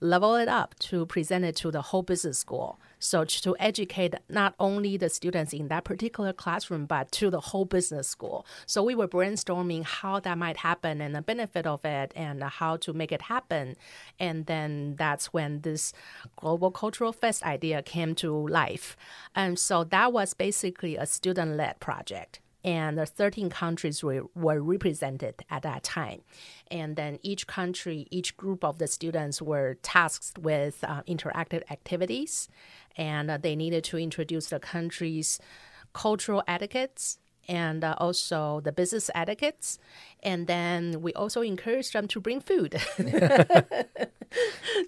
level 0.00 0.34
it 0.36 0.48
up 0.48 0.78
to 0.78 1.06
present 1.06 1.44
it 1.44 1.56
to 1.56 1.70
the 1.70 1.82
whole 1.82 2.02
business 2.02 2.38
school? 2.38 2.78
So 3.02 3.24
to 3.24 3.56
educate 3.58 4.14
not 4.28 4.54
only 4.60 4.96
the 4.96 5.08
students 5.08 5.52
in 5.52 5.66
that 5.68 5.82
particular 5.82 6.32
classroom, 6.32 6.86
but 6.86 7.10
to 7.12 7.30
the 7.30 7.40
whole 7.40 7.64
business 7.64 8.06
school. 8.06 8.46
So 8.64 8.84
we 8.84 8.94
were 8.94 9.08
brainstorming 9.08 9.82
how 9.82 10.20
that 10.20 10.38
might 10.38 10.58
happen 10.58 11.00
and 11.00 11.12
the 11.16 11.20
benefit 11.20 11.66
of 11.66 11.84
it 11.84 12.12
and 12.14 12.40
how 12.44 12.76
to 12.76 12.92
make 12.92 13.10
it 13.10 13.22
happen. 13.22 13.74
And 14.20 14.46
then 14.46 14.94
that's 14.96 15.32
when 15.32 15.62
this 15.62 15.92
Global 16.36 16.70
Cultural 16.70 17.12
Fest 17.12 17.42
idea 17.42 17.82
came 17.82 18.14
to 18.16 18.48
life. 18.48 18.96
And 19.34 19.58
so 19.58 19.82
that 19.82 20.12
was 20.12 20.32
basically 20.32 20.96
a 20.96 21.04
student 21.04 21.56
led 21.56 21.80
project 21.80 22.38
and 22.64 22.98
13 22.98 23.50
countries 23.50 24.04
were, 24.04 24.22
were 24.34 24.60
represented 24.60 25.44
at 25.50 25.62
that 25.62 25.82
time. 25.82 26.22
And 26.70 26.96
then 26.96 27.18
each 27.22 27.46
country, 27.46 28.06
each 28.10 28.36
group 28.36 28.64
of 28.64 28.78
the 28.78 28.86
students 28.86 29.42
were 29.42 29.78
tasked 29.82 30.38
with 30.38 30.84
uh, 30.84 31.02
interactive 31.08 31.62
activities, 31.70 32.48
and 32.96 33.30
uh, 33.30 33.38
they 33.38 33.56
needed 33.56 33.84
to 33.84 33.98
introduce 33.98 34.46
the 34.46 34.60
country's 34.60 35.40
cultural 35.92 36.42
etiquettes 36.46 37.18
and 37.48 37.84
uh, 37.84 37.94
also 37.98 38.60
the 38.60 38.72
business 38.72 39.10
etiquettes. 39.14 39.78
And 40.22 40.46
then 40.46 41.02
we 41.02 41.12
also 41.14 41.42
encouraged 41.42 41.92
them 41.92 42.06
to 42.08 42.20
bring 42.20 42.40
food, 42.40 42.80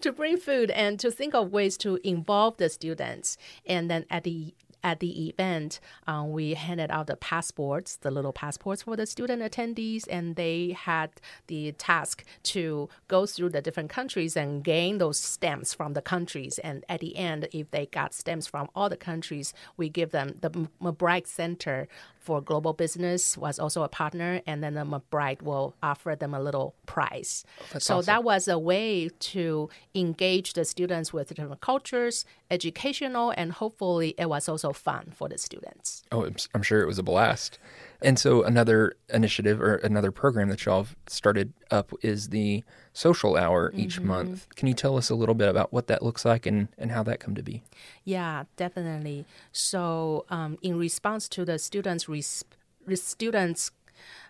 to 0.00 0.12
bring 0.12 0.36
food 0.36 0.70
and 0.70 1.00
to 1.00 1.10
think 1.10 1.34
of 1.34 1.52
ways 1.52 1.76
to 1.78 1.98
involve 2.04 2.58
the 2.58 2.68
students. 2.68 3.36
And 3.66 3.90
then 3.90 4.06
at 4.10 4.24
the 4.24 4.54
at 4.84 5.00
the 5.00 5.28
event, 5.28 5.80
um, 6.06 6.30
we 6.30 6.54
handed 6.54 6.90
out 6.90 7.06
the 7.06 7.16
passports, 7.16 7.96
the 7.96 8.10
little 8.10 8.32
passports 8.32 8.82
for 8.82 8.96
the 8.96 9.06
student 9.06 9.42
attendees, 9.42 10.04
and 10.08 10.36
they 10.36 10.76
had 10.78 11.10
the 11.46 11.72
task 11.72 12.22
to 12.44 12.88
go 13.08 13.26
through 13.26 13.48
the 13.48 13.62
different 13.62 13.90
countries 13.90 14.36
and 14.36 14.62
gain 14.62 14.98
those 14.98 15.18
stamps 15.18 15.72
from 15.72 15.94
the 15.94 16.02
countries. 16.02 16.58
And 16.58 16.84
at 16.88 17.00
the 17.00 17.16
end, 17.16 17.48
if 17.52 17.70
they 17.70 17.86
got 17.86 18.12
stamps 18.14 18.46
from 18.46 18.68
all 18.76 18.88
the 18.88 18.96
countries, 18.96 19.54
we 19.76 19.88
give 19.88 20.10
them 20.10 20.34
the 20.40 20.50
McBride 20.80 21.26
Center 21.26 21.88
for 22.24 22.40
Global 22.40 22.72
Business 22.72 23.36
was 23.36 23.58
also 23.58 23.82
a 23.82 23.88
partner, 23.88 24.40
and 24.46 24.64
then 24.64 24.74
the 24.74 24.84
McBride 24.84 25.42
will 25.42 25.74
offer 25.82 26.16
them 26.16 26.32
a 26.32 26.40
little 26.40 26.74
prize. 26.86 27.44
Oh, 27.74 27.78
so 27.78 27.98
awesome. 27.98 28.06
that 28.06 28.24
was 28.24 28.48
a 28.48 28.58
way 28.58 29.10
to 29.10 29.68
engage 29.94 30.54
the 30.54 30.64
students 30.64 31.12
with 31.12 31.28
different 31.28 31.60
cultures, 31.60 32.24
educational, 32.54 33.32
and 33.36 33.52
hopefully 33.52 34.14
it 34.16 34.28
was 34.28 34.48
also 34.48 34.72
fun 34.72 35.12
for 35.14 35.28
the 35.28 35.36
students. 35.38 36.02
Oh, 36.12 36.28
I'm 36.54 36.62
sure 36.62 36.80
it 36.80 36.86
was 36.86 36.98
a 36.98 37.02
blast. 37.02 37.58
And 38.00 38.18
so 38.18 38.42
another 38.44 38.94
initiative 39.12 39.60
or 39.60 39.76
another 39.76 40.12
program 40.12 40.48
that 40.50 40.64
y'all 40.64 40.82
have 40.84 40.96
started 41.06 41.52
up 41.70 41.92
is 42.02 42.28
the 42.28 42.62
social 42.92 43.36
hour 43.36 43.72
each 43.74 43.96
Mm-hmm. 43.96 44.08
month. 44.08 44.46
Can 44.56 44.68
you 44.68 44.74
tell 44.74 44.96
us 44.96 45.10
a 45.10 45.14
little 45.14 45.34
bit 45.34 45.48
about 45.48 45.72
what 45.72 45.86
that 45.88 46.02
looks 46.02 46.24
like 46.24 46.46
and, 46.46 46.68
and 46.78 46.90
how 46.92 47.02
that 47.04 47.18
come 47.20 47.34
to 47.34 47.42
be? 47.42 47.62
Yeah, 48.04 48.44
definitely. 48.56 49.24
So, 49.52 50.24
um, 50.30 50.58
in 50.62 50.78
response 50.78 51.28
to 51.30 51.44
the 51.44 51.58
students' 51.58 52.08
res- 52.08 52.44
the 52.86 52.96
students' 52.96 53.70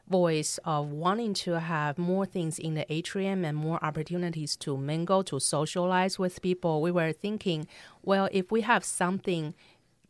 voice 0.09 0.59
of 0.65 0.91
wanting 0.91 1.33
to 1.35 1.61
have 1.61 1.97
more 1.99 2.27
things 2.27 2.59
in 2.59 2.75
the 2.75 2.91
atrium 2.93 3.45
and 3.45 3.57
more 3.57 3.83
opportunities 3.85 4.57
to 4.57 4.77
mingle, 4.77 5.25
to 5.25 5.41
socialize 5.41 6.19
with 6.19 6.43
people, 6.43 6.83
we 6.83 6.91
were 6.91 7.13
thinking, 7.13 7.67
well, 8.03 8.29
if 8.33 8.51
we 8.51 8.61
have 8.61 8.85
something 8.85 9.55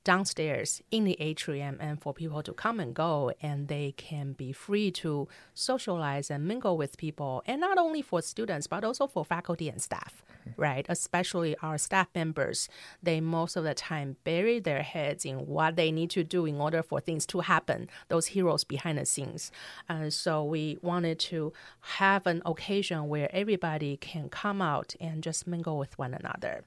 downstairs 0.04 0.82
in 0.90 1.04
the 1.04 1.16
atrium 1.20 1.76
and 1.80 2.00
for 2.00 2.12
people 2.12 2.42
to 2.42 2.52
come 2.52 2.78
and 2.78 2.94
go 2.94 3.32
and 3.42 3.68
they 3.68 3.92
can 3.96 4.32
be 4.32 4.52
free 4.52 4.90
to 4.90 5.26
socialize 5.54 6.30
and 6.30 6.46
mingle 6.46 6.76
with 6.76 6.96
people 6.96 7.42
and 7.46 7.60
not 7.60 7.78
only 7.78 8.02
for 8.02 8.20
students 8.22 8.66
but 8.66 8.84
also 8.84 9.06
for 9.06 9.24
faculty 9.24 9.68
and 9.68 9.82
staff 9.82 10.22
right? 10.56 10.86
Especially 10.88 11.56
our 11.62 11.78
staff 11.78 12.08
members. 12.14 12.68
They 13.02 13.20
most 13.20 13.56
of 13.56 13.64
the 13.64 13.74
time 13.74 14.16
bury 14.24 14.58
their 14.58 14.82
heads 14.82 15.24
in 15.24 15.46
what 15.46 15.76
they 15.76 15.90
need 15.90 16.10
to 16.10 16.24
do 16.24 16.46
in 16.46 16.60
order 16.60 16.82
for 16.82 17.00
things 17.00 17.26
to 17.26 17.40
happen 17.40 17.88
those 18.08 18.26
heroes 18.26 18.64
behind 18.64 18.98
the 18.98 19.06
scenes. 19.06 19.50
And 19.88 20.12
so 20.12 20.44
we 20.44 20.78
wanted 20.82 21.18
to 21.20 21.52
have 21.80 22.26
an 22.26 22.42
occasion 22.44 23.08
where 23.08 23.34
everybody 23.34 23.96
can 23.96 24.28
come 24.28 24.60
out 24.60 24.94
and 25.00 25.22
just 25.22 25.46
mingle 25.46 25.78
with 25.78 25.98
one 25.98 26.14
another 26.14 26.64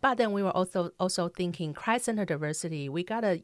but 0.00 0.16
then 0.16 0.32
we 0.32 0.42
were 0.42 0.50
also 0.50 0.92
also 0.98 1.28
thinking 1.28 1.74
Christ-centered 1.74 2.28
diversity. 2.28 2.88
We 2.88 3.02
gotta 3.02 3.42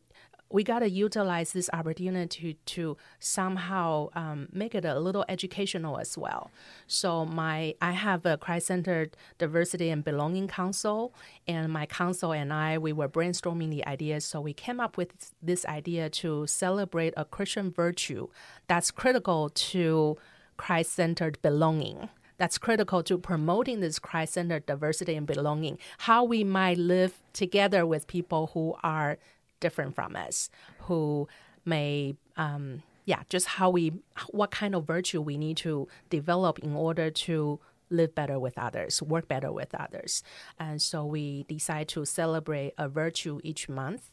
we 0.51 0.63
gotta 0.63 0.89
utilize 0.89 1.53
this 1.53 1.69
opportunity 1.73 2.59
to 2.67 2.97
somehow 3.19 4.11
um, 4.15 4.49
make 4.53 4.75
it 4.75 4.85
a 4.85 5.01
little 5.01 5.25
educational 5.29 5.99
as 5.99 6.17
well. 6.17 6.51
So 6.87 7.25
my 7.25 7.75
I 7.81 7.93
have 7.93 8.25
a 8.25 8.37
Christ-centered 8.37 9.17
Diversity 9.39 9.91
and 9.91 10.05
Belonging 10.05 10.47
Council, 10.47 11.13
and 11.49 11.73
my 11.73 11.87
council 11.87 12.33
and 12.33 12.53
I 12.53 12.79
we 12.79 12.93
were 12.93 13.09
brainstorming 13.09 13.71
the 13.71 13.85
ideas. 13.87 14.25
So 14.25 14.41
we 14.41 14.53
came 14.53 14.79
up 14.79 14.97
with 14.97 15.33
this 15.43 15.65
idea 15.67 16.09
to 16.11 16.47
celebrate 16.47 17.15
a 17.17 17.25
Christian 17.25 17.73
virtue 17.73 18.29
that's 18.69 18.91
critical 18.91 19.49
to 19.49 20.17
Christ 20.57 20.93
centered 20.93 21.43
belonging 21.43 22.11
that's 22.45 22.59
critical 22.59 23.03
to 23.03 23.17
promoting 23.17 23.81
this 23.81 23.99
Christ 23.99 24.35
centered 24.35 24.67
diversity 24.67 25.15
and 25.15 25.27
belonging, 25.27 25.79
how 25.97 26.23
we 26.25 26.45
might 26.45 26.77
live 26.77 27.23
together 27.33 27.87
with 27.87 28.07
people 28.07 28.51
who 28.53 28.77
are 28.83 29.17
different 29.61 29.95
from 29.95 30.15
us, 30.15 30.51
who 30.81 31.27
may, 31.65 32.17
um, 32.37 32.83
yeah, 33.07 33.23
just 33.31 33.47
how 33.47 33.71
we, 33.71 33.95
what 34.29 34.51
kind 34.51 34.75
of 34.75 34.87
virtue 34.87 35.23
we 35.23 35.39
need 35.39 35.57
to 35.57 35.89
develop 36.11 36.59
in 36.59 36.77
order 36.77 37.09
to 37.11 37.61
live 37.89 38.15
better 38.15 38.39
with 38.39 38.59
others, 38.59 39.01
work 39.01 39.27
better 39.27 39.51
with 39.51 39.75
others. 39.75 40.23
And 40.61 40.83
so 40.83 41.07
we 41.07 41.45
decide 41.45 41.89
to 41.89 42.05
celebrate 42.05 42.75
a 42.77 42.91
virtue 42.91 43.41
each 43.43 43.71
month. 43.71 44.11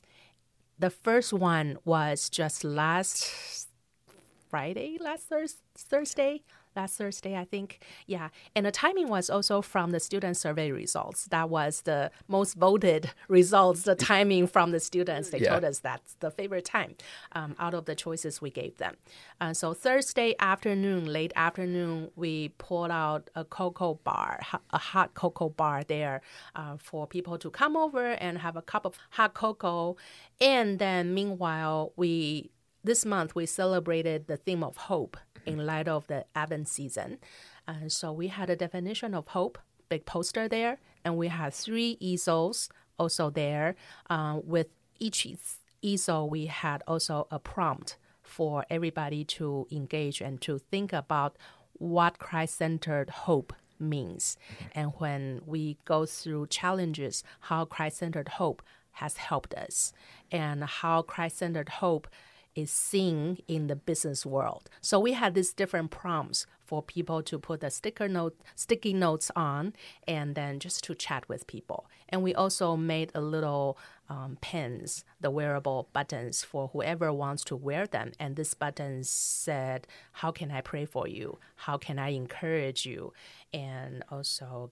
The 0.80 0.90
first 0.90 1.34
one 1.34 1.80
was 1.84 2.30
just 2.30 2.64
last 2.64 3.68
Friday, 4.50 4.98
last 5.02 5.28
thurs- 5.28 5.58
Thursday, 5.76 6.44
last 6.76 6.98
Thursday, 6.98 7.36
I 7.38 7.46
think. 7.46 7.80
Yeah. 8.08 8.30
And 8.56 8.66
the 8.66 8.72
timing 8.72 9.08
was 9.10 9.30
also 9.30 9.62
from 9.62 9.92
the 9.92 10.00
student 10.00 10.38
survey 10.38 10.72
results. 10.72 11.26
That 11.26 11.50
was 11.50 11.82
the 11.82 12.12
most 12.28 12.56
voted 12.56 13.12
results, 13.28 13.84
the 13.84 13.96
timing 13.96 14.48
from 14.48 14.72
the 14.72 14.80
students. 14.80 15.30
They 15.30 15.40
Yeah. 15.40 15.52
told 15.52 15.66
us 15.66 15.80
that's 15.80 16.16
the 16.20 16.32
favorite 16.32 16.66
time 16.66 16.96
um, 17.34 17.56
out 17.60 17.74
of 17.74 17.86
the 17.86 17.96
choices 17.96 18.42
we 18.42 18.50
gave 18.50 18.78
them. 18.78 18.96
Uh, 19.40 19.54
so 19.54 19.74
Thursday 19.74 20.36
afternoon, 20.40 21.06
late 21.06 21.34
afternoon, 21.36 22.12
we 22.16 22.50
pulled 22.58 22.92
out 22.92 23.30
a 23.36 23.44
cocoa 23.44 23.96
bar, 24.04 24.40
a 24.72 24.78
hot 24.78 25.14
cocoa 25.14 25.50
bar 25.50 25.84
there 25.84 26.22
uh, 26.56 26.78
for 26.78 27.06
people 27.08 27.38
to 27.38 27.50
come 27.50 27.76
over 27.76 28.12
and 28.14 28.38
have 28.40 28.56
a 28.56 28.62
cup 28.62 28.86
of 28.86 28.98
hot 29.12 29.34
cocoa. 29.34 29.98
And 30.40 30.80
then 30.80 31.14
meanwhile, 31.14 31.92
we 31.96 32.52
this 32.84 33.06
month 33.06 33.36
we 33.36 33.46
celebrated 33.46 34.26
the 34.28 34.38
theme 34.38 34.64
of 34.64 34.76
hope 34.76 35.16
in 35.46 35.66
light 35.66 35.88
of 35.88 36.08
the 36.08 36.26
Advent 36.36 36.68
season. 36.68 37.18
And 37.68 37.92
so 37.92 38.12
we 38.12 38.28
had 38.28 38.50
a 38.50 38.56
definition 38.56 39.14
of 39.14 39.28
hope, 39.28 39.58
big 39.90 40.06
poster 40.06 40.48
there, 40.48 40.80
and 41.04 41.18
we 41.18 41.28
had 41.28 41.54
three 41.54 41.98
easels 42.00 42.70
also 42.98 43.30
there. 43.30 43.76
Uh, 44.10 44.40
with 44.44 44.68
each 45.00 45.28
easel, 45.82 46.30
we 46.30 46.46
had 46.46 46.84
also 46.88 47.28
a 47.32 47.40
prompt 47.40 47.98
for 48.22 48.66
everybody 48.70 49.24
to 49.26 49.68
engage 49.72 50.22
and 50.22 50.40
to 50.42 50.58
think 50.58 50.94
about 50.94 51.36
what 51.74 52.20
Christ 52.20 52.58
centered 52.58 53.10
hope 53.10 53.54
means. 53.80 54.38
And 54.74 54.94
when 54.98 55.42
we 55.46 55.78
go 55.86 56.06
through 56.06 56.48
challenges, 56.48 57.24
how 57.42 57.66
Christ 57.66 57.98
centered 57.98 58.30
hope 58.30 58.62
has 58.94 59.18
helped 59.18 59.54
us, 59.54 59.94
and 60.32 60.64
how 60.64 61.02
Christ 61.02 61.38
centered 61.38 61.70
hope 61.70 62.08
is 62.56 62.72
seen 62.72 63.40
in 63.48 63.68
the 63.68 63.76
business 63.76 64.26
world. 64.26 64.70
So 64.82 65.00
we 65.00 65.14
had 65.14 65.34
these 65.34 65.54
different 65.54 65.92
prompts 65.92 66.46
for 66.60 66.82
people 66.82 67.22
to 67.24 67.38
put 67.38 67.60
the 67.60 67.70
sticker 67.70 68.08
note, 68.08 68.40
sticky 68.56 68.94
notes 68.94 69.30
on, 69.36 69.74
and 70.08 70.36
then 70.36 70.60
just 70.60 70.84
to 70.86 70.96
chat 70.96 71.28
with 71.28 71.48
people. 71.48 71.86
And 72.10 72.24
we 72.24 72.34
also 72.34 72.78
made 72.78 73.12
a 73.14 73.22
little 73.22 73.78
um, 74.10 74.38
pins, 74.42 75.04
the 75.20 75.32
wearable 75.32 75.90
buttons 75.94 76.44
for 76.44 76.70
whoever 76.70 77.12
wants 77.12 77.44
to 77.46 77.56
wear 77.56 77.88
them. 77.88 78.12
And 78.20 78.36
this 78.36 78.54
button 78.54 79.04
said, 79.04 79.88
"How 80.14 80.32
can 80.32 80.52
I 80.52 80.62
pray 80.62 80.86
for 80.86 81.08
you? 81.08 81.40
How 81.56 81.78
can 81.78 82.00
I 82.00 82.10
encourage 82.10 82.86
you?" 82.86 83.14
And 83.54 84.04
also 84.10 84.72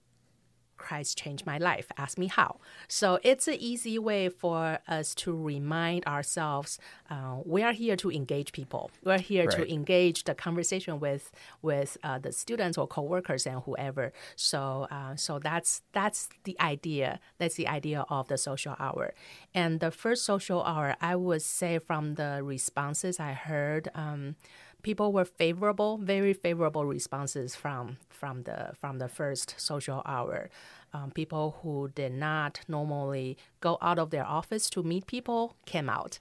Christ 0.80 1.18
changed 1.18 1.44
my 1.46 1.58
life. 1.58 1.86
Ask 1.96 2.18
me 2.18 2.26
how. 2.26 2.56
So 2.88 3.18
it's 3.22 3.46
an 3.46 3.58
easy 3.70 3.98
way 3.98 4.28
for 4.30 4.78
us 4.88 5.14
to 5.16 5.30
remind 5.36 6.06
ourselves 6.06 6.78
uh, 7.10 7.36
we 7.44 7.62
are 7.62 7.72
here 7.72 7.96
to 7.96 8.10
engage 8.10 8.52
people. 8.52 8.90
We're 9.04 9.18
here 9.18 9.46
to 9.46 9.62
engage 9.72 10.24
the 10.24 10.34
conversation 10.34 10.98
with 10.98 11.30
with 11.62 11.98
uh, 12.02 12.18
the 12.18 12.32
students 12.32 12.78
or 12.78 12.86
coworkers 12.86 13.46
and 13.46 13.60
whoever. 13.66 14.12
So 14.36 14.88
uh, 14.90 15.16
so 15.16 15.38
that's 15.38 15.82
that's 15.92 16.28
the 16.44 16.56
idea. 16.60 17.20
That's 17.38 17.56
the 17.56 17.68
idea 17.68 18.06
of 18.08 18.28
the 18.28 18.38
social 18.38 18.74
hour. 18.78 19.12
And 19.54 19.80
the 19.80 19.90
first 19.90 20.24
social 20.24 20.62
hour, 20.62 20.96
I 21.00 21.14
would 21.16 21.42
say 21.42 21.78
from 21.78 22.14
the 22.14 22.40
responses 22.42 23.20
I 23.20 23.32
heard. 23.32 23.90
Um, 23.94 24.36
people 24.82 25.12
were 25.12 25.24
favorable, 25.24 25.98
very 25.98 26.32
favorable 26.32 26.84
responses 26.84 27.54
from 27.54 27.98
from 28.08 28.42
the 28.42 28.72
from 28.80 28.98
the 28.98 29.08
first 29.08 29.54
social 29.56 30.02
hour. 30.04 30.50
Um, 30.92 31.10
people 31.12 31.58
who 31.62 31.90
did 31.94 32.12
not 32.12 32.60
normally 32.66 33.36
go 33.60 33.78
out 33.80 33.98
of 33.98 34.10
their 34.10 34.26
office 34.26 34.68
to 34.70 34.82
meet 34.82 35.06
people 35.06 35.54
came 35.64 35.88
out. 35.88 36.18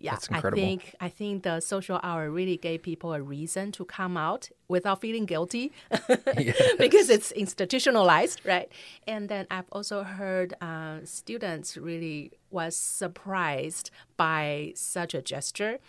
Yeah, 0.00 0.16
I 0.30 0.40
think 0.40 0.94
I 1.00 1.08
think 1.08 1.42
the 1.42 1.58
social 1.58 1.98
hour 2.04 2.30
really 2.30 2.56
gave 2.56 2.82
people 2.82 3.12
a 3.14 3.20
reason 3.20 3.72
to 3.72 3.84
come 3.84 4.16
out 4.16 4.48
without 4.68 5.00
feeling 5.00 5.26
guilty 5.26 5.72
because 6.78 7.10
it's 7.10 7.32
institutionalized, 7.32 8.42
right? 8.44 8.70
And 9.08 9.28
then 9.28 9.48
I've 9.50 9.68
also 9.72 10.04
heard 10.04 10.54
uh, 10.60 10.98
students 11.02 11.76
really 11.76 12.30
was 12.48 12.76
surprised 12.76 13.90
by 14.16 14.72
such 14.76 15.14
a 15.14 15.20
gesture 15.20 15.80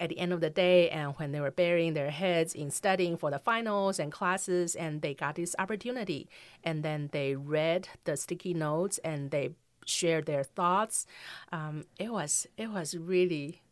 at 0.00 0.08
the 0.08 0.18
end 0.18 0.32
of 0.32 0.40
the 0.40 0.50
day 0.50 0.88
and 0.88 1.12
when 1.18 1.30
they 1.30 1.40
were 1.40 1.50
burying 1.50 1.92
their 1.92 2.10
heads 2.10 2.54
in 2.54 2.70
studying 2.70 3.18
for 3.18 3.30
the 3.30 3.38
finals 3.38 3.98
and 3.98 4.10
classes 4.10 4.74
and 4.74 5.02
they 5.02 5.12
got 5.12 5.34
this 5.34 5.54
opportunity. 5.58 6.28
And 6.64 6.82
then 6.82 7.10
they 7.12 7.36
read 7.36 7.88
the 8.04 8.16
sticky 8.16 8.54
notes 8.54 8.98
and 9.04 9.30
they 9.30 9.50
shared 9.84 10.24
their 10.24 10.42
thoughts. 10.42 11.06
Um, 11.52 11.84
it 11.98 12.12
was 12.12 12.46
it 12.56 12.70
was 12.70 12.96
really 12.96 13.62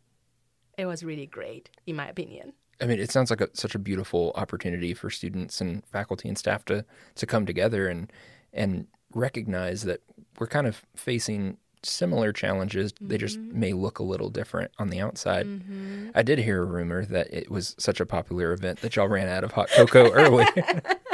it 0.77 0.85
was 0.85 1.03
really 1.03 1.25
great 1.25 1.69
in 1.87 1.95
my 1.95 2.07
opinion. 2.07 2.53
I 2.81 2.85
mean, 2.85 2.99
it 2.99 3.11
sounds 3.11 3.29
like 3.29 3.41
a, 3.41 3.49
such 3.53 3.75
a 3.75 3.79
beautiful 3.79 4.31
opportunity 4.35 4.93
for 4.93 5.09
students 5.09 5.59
and 5.59 5.85
faculty 5.87 6.29
and 6.29 6.37
staff 6.37 6.63
to 6.65 6.85
to 7.15 7.25
come 7.25 7.45
together 7.45 7.87
and 7.87 8.11
and 8.53 8.87
recognize 9.13 9.83
that 9.83 10.01
we're 10.37 10.47
kind 10.47 10.67
of 10.67 10.85
facing 10.95 11.57
similar 11.83 12.31
challenges. 12.31 12.93
Mm-hmm. 12.93 13.07
They 13.07 13.17
just 13.17 13.39
mm-hmm. 13.39 13.59
may 13.59 13.73
look 13.73 13.99
a 13.99 14.03
little 14.03 14.29
different 14.29 14.71
on 14.79 14.89
the 14.89 14.99
outside. 14.99 15.45
Mm-hmm. 15.45 16.09
I 16.15 16.23
did 16.23 16.39
hear 16.39 16.61
a 16.61 16.65
rumor 16.65 17.05
that 17.05 17.33
it 17.33 17.49
was 17.49 17.75
such 17.77 17.99
a 17.99 18.05
popular 18.05 18.51
event 18.51 18.81
that 18.81 18.95
y'all 18.95 19.07
ran 19.07 19.27
out 19.27 19.43
of 19.43 19.51
hot 19.51 19.69
cocoa 19.69 20.11
early. 20.11 20.45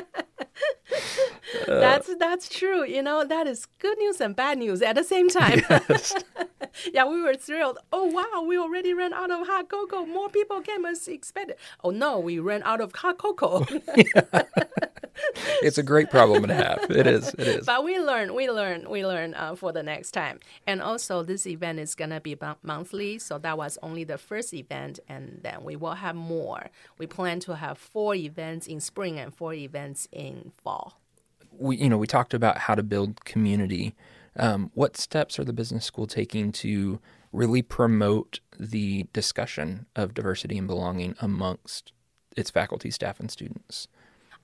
that's 1.67 2.15
that's 2.17 2.49
true. 2.49 2.85
You 2.85 3.01
know, 3.01 3.25
that 3.25 3.47
is 3.47 3.65
good 3.79 3.97
news 3.97 4.21
and 4.21 4.35
bad 4.35 4.57
news 4.57 4.81
at 4.81 4.95
the 4.95 5.03
same 5.03 5.29
time. 5.29 5.61
Yes. 5.89 6.13
yeah, 6.93 7.05
we 7.05 7.21
were 7.21 7.35
thrilled. 7.35 7.79
Oh 7.91 8.05
wow, 8.05 8.43
we 8.45 8.57
already 8.57 8.93
ran 8.93 9.13
out 9.13 9.31
of 9.31 9.47
hot 9.47 9.69
cocoa. 9.69 10.05
More 10.05 10.29
people 10.29 10.61
came 10.61 10.85
as 10.85 11.07
expected. 11.07 11.57
Oh 11.83 11.89
no, 11.89 12.19
we 12.19 12.39
ran 12.39 12.63
out 12.63 12.81
of 12.81 12.93
hot 12.95 13.17
cocoa. 13.17 13.65
it's 15.61 15.77
a 15.77 15.83
great 15.83 16.09
problem 16.09 16.47
to 16.47 16.53
have. 16.53 16.85
It 16.89 17.07
is. 17.07 17.33
It 17.35 17.47
is. 17.47 17.65
But 17.65 17.83
we 17.83 17.99
learn. 17.99 18.33
We 18.33 18.49
learn. 18.49 18.89
We 18.89 19.05
learn 19.05 19.33
uh, 19.33 19.55
for 19.55 19.71
the 19.71 19.83
next 19.83 20.11
time. 20.11 20.39
And 20.67 20.81
also, 20.81 21.23
this 21.23 21.47
event 21.47 21.79
is 21.79 21.95
gonna 21.95 22.21
be 22.21 22.37
monthly. 22.63 23.19
So 23.19 23.37
that 23.39 23.57
was 23.57 23.77
only 23.81 24.03
the 24.03 24.17
first 24.17 24.53
event, 24.53 24.99
and 25.07 25.39
then 25.43 25.63
we 25.63 25.75
will 25.75 25.95
have 25.95 26.15
more. 26.15 26.69
We 26.97 27.07
plan 27.07 27.39
to 27.41 27.55
have 27.55 27.77
four 27.77 28.15
events 28.15 28.67
in 28.67 28.79
spring 28.79 29.19
and 29.19 29.33
four 29.33 29.53
events 29.53 30.07
in 30.11 30.51
fall. 30.63 30.99
We, 31.57 31.77
you 31.77 31.89
know, 31.89 31.97
we 31.97 32.07
talked 32.07 32.33
about 32.33 32.57
how 32.57 32.75
to 32.75 32.83
build 32.83 33.25
community. 33.25 33.95
Um, 34.37 34.71
what 34.73 34.97
steps 34.97 35.39
are 35.39 35.43
the 35.43 35.53
business 35.53 35.85
school 35.85 36.07
taking 36.07 36.51
to 36.53 36.99
really 37.31 37.61
promote 37.61 38.39
the 38.59 39.05
discussion 39.13 39.85
of 39.95 40.13
diversity 40.13 40.57
and 40.57 40.67
belonging 40.67 41.15
amongst 41.21 41.91
its 42.35 42.49
faculty, 42.49 42.91
staff, 42.91 43.19
and 43.19 43.31
students? 43.31 43.87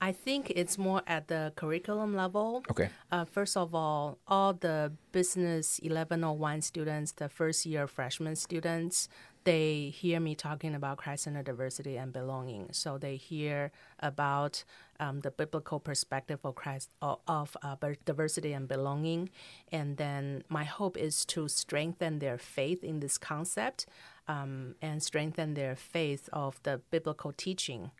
I 0.02 0.10
think 0.10 0.50
it's 0.50 0.78
more 0.78 1.02
at 1.06 1.28
the 1.28 1.52
curriculum 1.54 2.16
level. 2.16 2.64
Okay. 2.68 2.90
Uh, 3.12 3.24
first 3.24 3.56
of 3.56 3.72
all, 3.72 4.18
all 4.26 4.52
the 4.52 4.92
business 5.12 5.78
1101 5.80 6.62
students, 6.62 7.12
the 7.12 7.28
first 7.28 7.64
year 7.64 7.86
freshman 7.86 8.34
students, 8.34 9.08
they 9.44 9.92
hear 9.94 10.20
me 10.20 10.34
talking 10.34 10.74
about 10.74 10.98
Christ 10.98 11.24
centered 11.24 11.46
diversity 11.46 11.96
and 11.96 12.12
belonging. 12.12 12.68
So 12.72 12.98
they 12.98 13.16
hear 13.16 13.72
about 14.00 14.64
um, 15.00 15.20
the 15.20 15.30
biblical 15.30 15.80
perspective 15.80 16.40
of 16.44 16.54
Christ 16.54 16.90
of, 17.00 17.18
of 17.26 17.56
uh, 17.62 17.76
diversity 18.04 18.52
and 18.52 18.68
belonging, 18.68 19.30
and 19.70 19.96
then 19.96 20.44
my 20.48 20.64
hope 20.64 20.96
is 20.96 21.24
to 21.26 21.48
strengthen 21.48 22.18
their 22.18 22.38
faith 22.38 22.84
in 22.84 23.00
this 23.00 23.18
concept 23.18 23.86
um, 24.28 24.76
and 24.80 25.02
strengthen 25.02 25.54
their 25.54 25.74
faith 25.76 26.28
of 26.32 26.62
the 26.62 26.80
biblical 26.90 27.32
teaching 27.32 27.90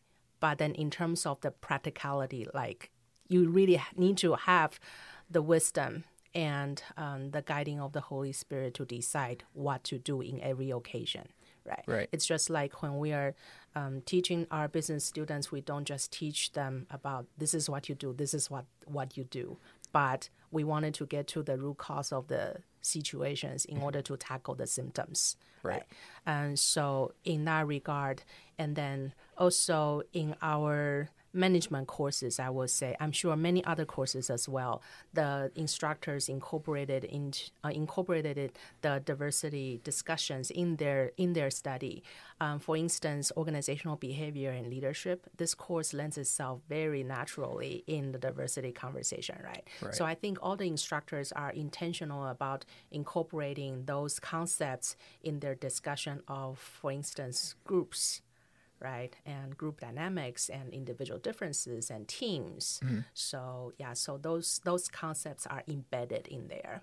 but 0.42 0.58
then 0.58 0.72
in 0.72 0.90
terms 0.90 1.24
of 1.24 1.40
the 1.40 1.52
practicality, 1.52 2.48
like 2.52 2.90
you 3.28 3.48
really 3.48 3.80
need 3.96 4.18
to 4.18 4.34
have 4.34 4.80
the 5.30 5.40
wisdom 5.40 6.02
and 6.34 6.82
um, 6.96 7.30
the 7.30 7.42
guiding 7.42 7.80
of 7.80 7.92
the 7.92 8.00
Holy 8.00 8.32
Spirit 8.32 8.74
to 8.74 8.84
decide 8.84 9.44
what 9.52 9.84
to 9.84 9.98
do 9.98 10.20
in 10.20 10.40
every 10.40 10.70
occasion. 10.70 11.28
Right. 11.64 11.84
Right. 11.86 12.08
It's 12.10 12.26
just 12.26 12.50
like 12.50 12.82
when 12.82 12.98
we 12.98 13.12
are 13.12 13.34
um, 13.76 14.02
teaching 14.04 14.46
our 14.50 14.66
business 14.68 15.04
students, 15.04 15.52
we 15.52 15.60
don't 15.60 15.84
just 15.84 16.12
teach 16.12 16.52
them 16.52 16.86
about 16.90 17.26
this 17.38 17.54
is 17.54 17.70
what 17.70 17.88
you 17.88 17.94
do, 17.94 18.12
this 18.12 18.34
is 18.34 18.50
what 18.50 18.64
what 18.86 19.16
you 19.16 19.24
do, 19.24 19.58
but 19.92 20.28
we 20.50 20.64
wanted 20.64 20.94
to 20.94 21.06
get 21.06 21.26
to 21.28 21.42
the 21.42 21.56
root 21.56 21.78
cause 21.78 22.12
of 22.12 22.28
the 22.28 22.56
situations 22.80 23.64
in 23.64 23.78
order 23.78 24.02
to 24.02 24.16
tackle 24.16 24.54
the 24.54 24.66
symptoms. 24.66 25.36
Right. 25.62 25.74
right. 25.74 25.84
And 26.26 26.58
so, 26.58 27.12
in 27.24 27.44
that 27.44 27.66
regard, 27.66 28.22
and 28.58 28.74
then 28.74 29.14
also 29.38 30.02
in 30.12 30.34
our 30.42 31.10
management 31.32 31.88
courses, 31.88 32.38
I 32.38 32.50
would 32.50 32.70
say. 32.70 32.96
I'm 33.00 33.12
sure 33.12 33.36
many 33.36 33.64
other 33.64 33.84
courses 33.84 34.30
as 34.30 34.48
well. 34.48 34.82
The 35.12 35.50
instructors 35.54 36.28
incorporated 36.28 37.04
in 37.04 37.32
uh, 37.64 37.68
incorporated 37.68 38.52
the 38.82 39.02
diversity 39.04 39.80
discussions 39.84 40.50
in 40.50 40.76
their 40.76 41.12
in 41.16 41.32
their 41.32 41.50
study. 41.50 42.02
Um, 42.40 42.58
for 42.58 42.76
instance, 42.76 43.30
organizational 43.36 43.96
behavior 43.96 44.50
and 44.50 44.66
leadership. 44.66 45.28
This 45.36 45.54
course 45.54 45.94
lends 45.94 46.18
itself 46.18 46.60
very 46.68 47.04
naturally 47.04 47.84
in 47.86 48.12
the 48.12 48.18
diversity 48.18 48.72
conversation, 48.72 49.36
right? 49.44 49.62
right? 49.80 49.94
So 49.94 50.04
I 50.04 50.14
think 50.16 50.38
all 50.42 50.56
the 50.56 50.66
instructors 50.66 51.30
are 51.32 51.50
intentional 51.50 52.26
about 52.26 52.64
incorporating 52.90 53.84
those 53.84 54.18
concepts 54.18 54.96
in 55.22 55.38
their 55.38 55.54
discussion 55.54 56.22
of, 56.26 56.58
for 56.58 56.90
instance, 56.90 57.54
groups 57.64 58.22
right? 58.82 59.14
And 59.24 59.56
group 59.56 59.80
dynamics 59.80 60.48
and 60.48 60.72
individual 60.72 61.18
differences 61.18 61.90
and 61.90 62.08
teams. 62.08 62.80
Mm-hmm. 62.84 63.00
So 63.14 63.72
yeah, 63.78 63.92
so 63.94 64.18
those 64.18 64.60
those 64.64 64.88
concepts 64.88 65.46
are 65.46 65.62
embedded 65.68 66.26
in 66.28 66.48
there. 66.48 66.82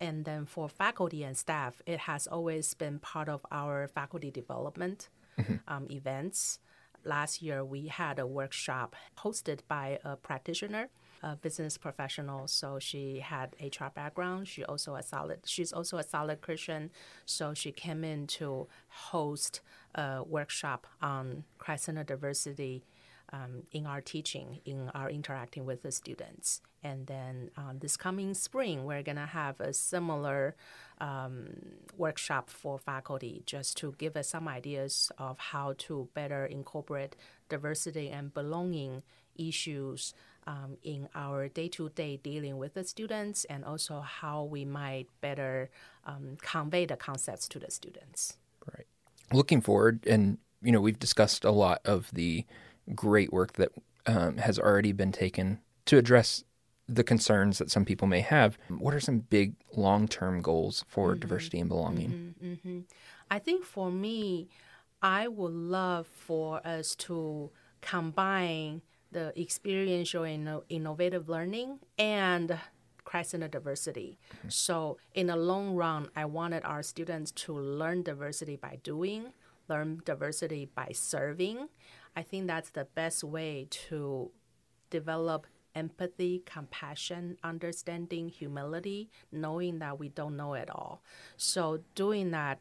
And 0.00 0.24
then 0.24 0.46
for 0.46 0.68
faculty 0.68 1.22
and 1.22 1.36
staff, 1.36 1.82
it 1.84 2.00
has 2.00 2.26
always 2.26 2.72
been 2.72 2.98
part 3.00 3.28
of 3.28 3.44
our 3.52 3.86
faculty 3.86 4.30
development 4.30 5.10
mm-hmm. 5.38 5.56
um, 5.68 5.86
events. 5.90 6.58
Last 7.04 7.42
year, 7.42 7.64
we 7.64 7.88
had 7.88 8.18
a 8.18 8.26
workshop 8.26 8.96
hosted 9.18 9.60
by 9.68 9.98
a 10.04 10.16
practitioner 10.16 10.88
a 11.22 11.36
business 11.36 11.76
professional, 11.76 12.46
so 12.46 12.78
she 12.78 13.20
had 13.20 13.54
HR 13.60 13.90
background. 13.94 14.48
She 14.48 14.64
also 14.64 14.94
a 14.94 15.02
solid. 15.02 15.40
She's 15.44 15.72
also 15.72 15.98
a 15.98 16.02
solid 16.02 16.40
Christian, 16.40 16.90
so 17.26 17.54
she 17.54 17.72
came 17.72 18.04
in 18.04 18.26
to 18.38 18.68
host 18.88 19.60
a 19.94 20.22
workshop 20.22 20.86
on 21.02 21.44
Christ-centered 21.58 22.06
diversity 22.06 22.84
um, 23.32 23.62
in 23.70 23.86
our 23.86 24.00
teaching, 24.00 24.60
in 24.64 24.90
our 24.94 25.10
interacting 25.10 25.64
with 25.64 25.82
the 25.82 25.92
students. 25.92 26.62
And 26.82 27.06
then 27.06 27.50
um, 27.56 27.78
this 27.80 27.96
coming 27.96 28.34
spring, 28.34 28.84
we're 28.84 29.02
gonna 29.02 29.26
have 29.26 29.60
a 29.60 29.72
similar 29.72 30.56
um, 31.00 31.50
workshop 31.96 32.50
for 32.50 32.78
faculty, 32.78 33.42
just 33.46 33.76
to 33.78 33.94
give 33.98 34.16
us 34.16 34.28
some 34.28 34.48
ideas 34.48 35.12
of 35.18 35.38
how 35.38 35.74
to 35.78 36.08
better 36.14 36.46
incorporate 36.46 37.14
diversity 37.48 38.08
and 38.08 38.32
belonging 38.32 39.02
issues 39.36 40.14
um, 40.46 40.76
in 40.82 41.08
our 41.14 41.48
day 41.48 41.68
to 41.68 41.88
day 41.90 42.18
dealing 42.22 42.58
with 42.58 42.74
the 42.74 42.84
students 42.84 43.44
and 43.44 43.64
also 43.64 44.00
how 44.00 44.44
we 44.44 44.64
might 44.64 45.06
better 45.20 45.70
um, 46.04 46.36
convey 46.42 46.86
the 46.86 46.96
concepts 46.96 47.48
to 47.48 47.58
the 47.58 47.70
students. 47.70 48.36
Right. 48.74 48.86
Looking 49.32 49.60
forward, 49.60 50.06
and 50.06 50.38
you 50.62 50.72
know, 50.72 50.80
we've 50.80 50.98
discussed 50.98 51.44
a 51.44 51.50
lot 51.50 51.80
of 51.84 52.10
the 52.12 52.44
great 52.94 53.32
work 53.32 53.54
that 53.54 53.70
um, 54.06 54.38
has 54.38 54.58
already 54.58 54.92
been 54.92 55.12
taken 55.12 55.60
to 55.86 55.98
address 55.98 56.44
the 56.88 57.04
concerns 57.04 57.58
that 57.58 57.70
some 57.70 57.84
people 57.84 58.08
may 58.08 58.20
have. 58.20 58.58
What 58.68 58.94
are 58.94 59.00
some 59.00 59.20
big 59.20 59.54
long 59.76 60.08
term 60.08 60.42
goals 60.42 60.84
for 60.88 61.10
mm-hmm. 61.10 61.20
diversity 61.20 61.60
and 61.60 61.68
belonging? 61.68 62.10
Mm-hmm, 62.10 62.52
mm-hmm. 62.52 62.78
I 63.30 63.38
think 63.38 63.64
for 63.64 63.90
me, 63.90 64.48
I 65.00 65.28
would 65.28 65.52
love 65.52 66.06
for 66.06 66.66
us 66.66 66.94
to 66.96 67.50
combine 67.80 68.82
the 69.12 69.32
experiential 69.40 70.24
and 70.24 70.62
innovative 70.68 71.28
learning 71.28 71.80
and 71.98 72.58
Christ-centered 73.04 73.50
diversity. 73.50 74.18
Mm-hmm. 74.36 74.48
So 74.48 74.98
in 75.14 75.26
the 75.26 75.36
long 75.36 75.74
run, 75.74 76.08
I 76.14 76.26
wanted 76.26 76.64
our 76.64 76.82
students 76.82 77.32
to 77.32 77.58
learn 77.58 78.02
diversity 78.02 78.56
by 78.56 78.78
doing, 78.82 79.32
learn 79.68 80.02
diversity 80.04 80.68
by 80.74 80.90
serving. 80.92 81.68
I 82.14 82.22
think 82.22 82.46
that's 82.46 82.70
the 82.70 82.84
best 82.84 83.24
way 83.24 83.66
to 83.88 84.30
develop 84.90 85.46
empathy, 85.74 86.42
compassion, 86.46 87.36
understanding, 87.44 88.28
humility, 88.28 89.08
knowing 89.30 89.78
that 89.78 89.98
we 89.98 90.08
don't 90.08 90.36
know 90.36 90.54
it 90.54 90.68
all. 90.70 91.02
So 91.36 91.80
doing 91.94 92.32
that, 92.32 92.58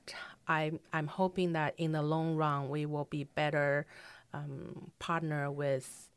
I'm 0.48 0.80
I'm 0.94 1.08
hoping 1.08 1.54
that 1.54 1.74
in 1.78 1.92
the 1.92 2.02
long 2.02 2.36
run 2.36 2.70
we 2.70 2.86
will 2.86 3.06
be 3.06 3.24
better 3.24 3.88
um, 4.34 4.92
partner 5.00 5.52
with 5.52 6.09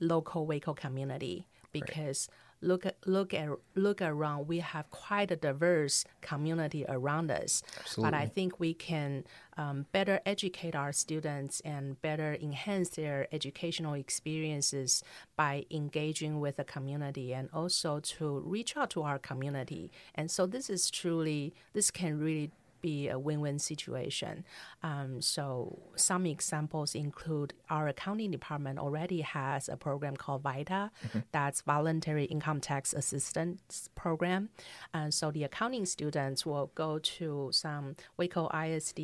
local 0.00 0.46
Waco 0.46 0.74
community 0.74 1.46
because 1.72 2.28
right 2.30 2.38
look 2.64 2.86
at 2.86 2.96
look 3.06 3.34
at 3.34 3.48
look 3.74 4.00
around. 4.02 4.48
We 4.48 4.58
have 4.60 4.90
quite 4.90 5.30
a 5.30 5.36
diverse 5.36 6.04
community 6.20 6.84
around 6.88 7.30
us. 7.30 7.62
Absolutely. 7.78 8.10
but 8.10 8.16
i 8.16 8.26
think 8.26 8.58
we 8.58 8.74
can 8.74 9.24
um, 9.56 9.86
better 9.92 10.20
educate 10.26 10.74
our 10.74 10.92
students 10.92 11.60
and 11.60 12.00
better 12.02 12.36
enhance 12.40 12.88
their 12.90 13.28
educational 13.32 13.94
experiences 13.94 15.02
by 15.36 15.64
engaging 15.70 16.40
with 16.40 16.56
the 16.56 16.64
community 16.64 17.32
and 17.32 17.48
also 17.52 18.00
to 18.00 18.40
reach 18.40 18.76
out 18.76 18.90
to 18.90 19.02
our 19.02 19.18
community. 19.18 19.92
And 20.14 20.30
so 20.30 20.46
this 20.46 20.68
is 20.68 20.90
truly 20.90 21.54
this 21.72 21.90
can 21.90 22.18
really 22.18 22.50
be 22.84 23.08
a 23.08 23.18
win-win 23.18 23.58
situation. 23.58 24.44
Um, 24.82 25.22
so 25.22 25.78
some 25.96 26.26
examples 26.26 26.94
include 26.94 27.54
our 27.70 27.88
accounting 27.88 28.30
department 28.30 28.78
already 28.78 29.22
has 29.22 29.70
a 29.70 29.76
program 29.76 30.16
called 30.18 30.42
VITA, 30.42 30.90
mm-hmm. 31.06 31.20
that's 31.32 31.62
Voluntary 31.62 32.26
Income 32.26 32.60
Tax 32.60 32.92
Assistance 32.92 33.88
Program. 33.94 34.50
And 34.92 35.14
so 35.14 35.30
the 35.30 35.44
accounting 35.44 35.86
students 35.86 36.44
will 36.44 36.70
go 36.74 36.98
to 36.98 37.48
some 37.52 37.96
Waco 38.18 38.50
ISD 38.50 39.00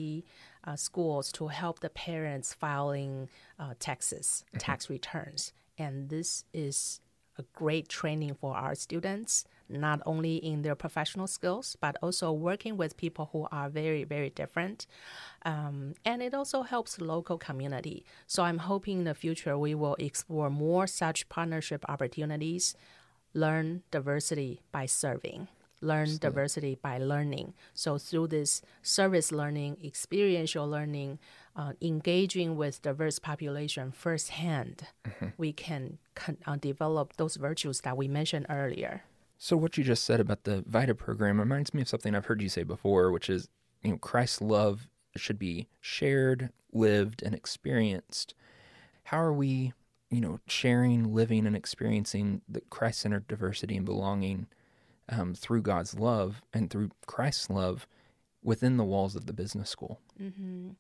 uh, 0.65 0.77
schools 0.77 1.33
to 1.33 1.49
help 1.49 1.81
the 1.81 1.89
parents 1.89 2.53
filing 2.53 3.31
uh, 3.59 3.73
taxes, 3.79 4.45
mm-hmm. 4.49 4.59
tax 4.59 4.91
returns. 4.91 5.55
And 5.79 6.11
this 6.11 6.45
is 6.53 7.01
a 7.39 7.45
great 7.55 7.89
training 7.89 8.35
for 8.35 8.55
our 8.55 8.75
students, 8.75 9.45
not 9.71 10.01
only 10.07 10.37
in 10.37 10.63
their 10.63 10.75
professional 10.75 11.27
skills, 11.27 11.77
but 11.81 11.97
also 12.03 12.33
working 12.33 12.77
with 12.77 12.97
people 12.97 13.31
who 13.33 13.47
are 13.51 13.69
very, 13.69 14.05
very 14.05 14.31
different. 14.31 14.87
Um, 15.45 15.95
and 16.05 16.23
it 16.23 16.35
also 16.35 16.63
helps 16.63 17.01
local 17.01 17.39
community. 17.39 18.05
So 18.27 18.43
I'm 18.43 18.59
hoping 18.59 18.99
in 18.99 19.05
the 19.05 19.15
future 19.15 19.57
we 19.57 19.75
will 19.75 19.97
explore 19.99 20.51
more 20.51 20.87
such 20.87 21.29
partnership 21.29 21.85
opportunities, 21.89 22.75
learn 23.33 23.83
diversity 23.91 24.61
by 24.73 24.87
serving 24.87 25.49
learn 25.81 26.19
diversity 26.19 26.77
by 26.81 26.99
learning. 26.99 27.55
So 27.75 27.99
through 27.99 28.29
this 28.29 28.63
service 28.83 29.33
learning, 29.33 29.79
experiential 29.85 30.69
learning, 30.69 31.19
uh, 31.57 31.73
engaging 31.81 32.57
with 32.57 32.83
diverse 32.83 33.19
population 33.19 33.93
firsthand, 33.93 34.87
mm-hmm. 35.05 35.29
we 35.39 35.53
can 35.53 35.99
con- 36.15 36.39
uh, 36.47 36.57
develop 36.57 37.17
those 37.17 37.37
virtues 37.37 37.81
that 37.81 37.97
we 37.97 38.09
mentioned 38.09 38.47
earlier. 38.49 39.03
So 39.43 39.57
what 39.57 39.77
you 39.77 39.83
just 39.83 40.05
said 40.05 40.21
about 40.21 40.45
the 40.45 40.63
VITA 40.67 40.95
program 40.95 41.41
reminds 41.41 41.73
me 41.73 41.81
of 41.81 41.89
something 41.89 42.15
I've 42.15 42.27
heard 42.27 42.43
you 42.43 42.49
say 42.49 42.63
before, 42.63 43.11
which 43.11 43.29
is 43.29 43.49
you 43.83 43.91
know 43.91 43.97
Christ's 43.97 44.43
love 44.43 44.87
should 45.17 45.39
be 45.39 45.67
shared, 45.81 46.51
lived, 46.73 47.23
and 47.23 47.35
experienced. 47.35 48.35
How 49.05 49.19
are 49.19 49.33
we, 49.33 49.73
you 50.11 50.21
know, 50.21 50.39
sharing, 50.47 51.13
living, 51.13 51.47
and 51.47 51.57
experiencing 51.57 52.43
the 52.49 52.61
Christ-centered 52.71 53.27
diversity 53.27 53.77
and 53.77 53.85
belonging? 53.85 54.47
um, 55.11 55.35
through 55.35 55.63
God's 55.63 55.99
love 55.99 56.43
and 56.55 56.71
through 56.71 56.91
Christ's 57.07 57.51
love 57.51 57.87
within 58.43 58.77
the 58.77 58.85
walls 58.85 59.17
of 59.17 59.27
the 59.27 59.33
business 59.33 59.69
school. 59.69 60.01
Mm-hmm. 60.21 60.71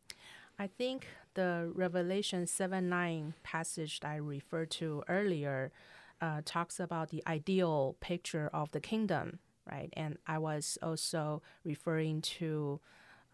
I 0.59 0.67
think 0.67 1.07
the 1.35 1.71
Revelation 1.75 2.47
7 2.47 2.89
9 2.89 3.35
passage 3.43 4.01
that 4.01 4.09
I 4.09 4.17
referred 4.17 4.71
to 4.73 5.03
earlier 5.09 5.73
uh, 6.21 6.43
talks 6.45 6.79
about 6.79 7.11
the 7.11 7.23
ideal 7.27 7.97
picture 8.01 8.51
of 8.53 8.71
the 8.73 8.81
kingdom, 8.81 9.39
right? 9.71 9.89
And 9.95 10.19
I 10.27 10.39
was 10.39 10.79
also 10.83 11.43
referring 11.65 12.23
to 12.23 12.81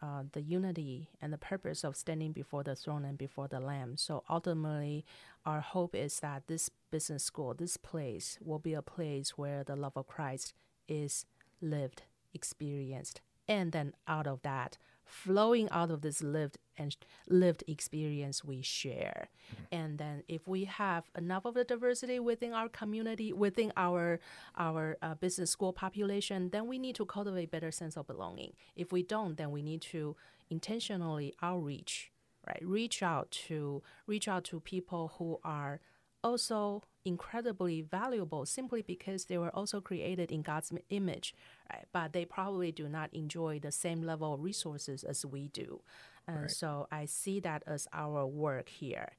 uh, 0.02 0.24
the 0.32 0.42
unity 0.42 1.08
and 1.20 1.32
the 1.32 1.38
purpose 1.38 1.82
of 1.82 1.96
standing 1.96 2.32
before 2.32 2.62
the 2.62 2.76
throne 2.76 3.04
and 3.04 3.16
before 3.16 3.48
the 3.48 3.60
Lamb. 3.60 3.96
So 3.96 4.22
ultimately, 4.28 5.04
our 5.44 5.60
hope 5.60 5.94
is 5.94 6.20
that 6.20 6.46
this 6.48 6.70
business 6.90 7.24
school, 7.24 7.54
this 7.54 7.76
place, 7.76 8.38
will 8.44 8.58
be 8.58 8.74
a 8.74 8.82
place 8.82 9.30
where 9.38 9.64
the 9.64 9.76
love 9.76 9.96
of 9.96 10.06
Christ 10.06 10.52
is 10.86 11.24
lived, 11.60 12.02
experienced, 12.34 13.20
and 13.48 13.72
then 13.72 13.94
out 14.06 14.26
of 14.26 14.42
that, 14.42 14.76
flowing 15.06 15.68
out 15.70 15.90
of 15.90 16.02
this 16.02 16.22
lived 16.22 16.58
and 16.76 16.96
lived 17.28 17.64
experience 17.66 18.44
we 18.44 18.60
share. 18.60 19.28
Mm-hmm. 19.50 19.62
And 19.72 19.98
then 19.98 20.22
if 20.28 20.46
we 20.46 20.64
have 20.64 21.04
enough 21.16 21.44
of 21.44 21.54
the 21.54 21.64
diversity 21.64 22.18
within 22.18 22.52
our 22.52 22.68
community, 22.68 23.32
within 23.32 23.72
our 23.76 24.20
our 24.56 24.96
uh, 25.00 25.14
business 25.14 25.50
school 25.50 25.72
population, 25.72 26.50
then 26.50 26.66
we 26.66 26.78
need 26.78 26.96
to 26.96 27.06
cultivate 27.06 27.50
better 27.50 27.70
sense 27.70 27.96
of 27.96 28.06
belonging. 28.06 28.52
If 28.74 28.92
we 28.92 29.02
don't, 29.02 29.36
then 29.36 29.50
we 29.50 29.62
need 29.62 29.80
to 29.82 30.16
intentionally 30.50 31.34
outreach, 31.42 32.12
right? 32.46 32.62
Reach 32.62 33.02
out 33.02 33.30
to 33.48 33.82
reach 34.06 34.28
out 34.28 34.44
to 34.44 34.60
people 34.60 35.14
who 35.18 35.40
are 35.44 35.80
also 36.26 36.82
incredibly 37.04 37.82
valuable 37.82 38.44
simply 38.44 38.82
because 38.82 39.26
they 39.26 39.38
were 39.38 39.54
also 39.54 39.80
created 39.80 40.32
in 40.32 40.42
God's 40.42 40.72
image, 40.90 41.34
right? 41.72 41.86
But 41.92 42.12
they 42.12 42.24
probably 42.24 42.72
do 42.72 42.88
not 42.88 43.14
enjoy 43.14 43.60
the 43.60 43.70
same 43.70 44.02
level 44.02 44.34
of 44.34 44.42
resources 44.42 45.04
as 45.04 45.24
we 45.24 45.48
do. 45.48 45.80
And 46.26 46.42
right. 46.42 46.50
so 46.50 46.88
I 46.90 47.04
see 47.04 47.38
that 47.40 47.62
as 47.66 47.86
our 47.92 48.26
work 48.26 48.68
here. 48.68 49.10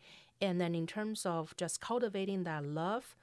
And 0.41 0.59
then 0.59 0.75
in 0.75 0.85
terms 0.85 1.25
of 1.25 1.55
just 1.55 1.79
cultivating 1.79 2.43
that 2.43 2.65
love 2.65 3.15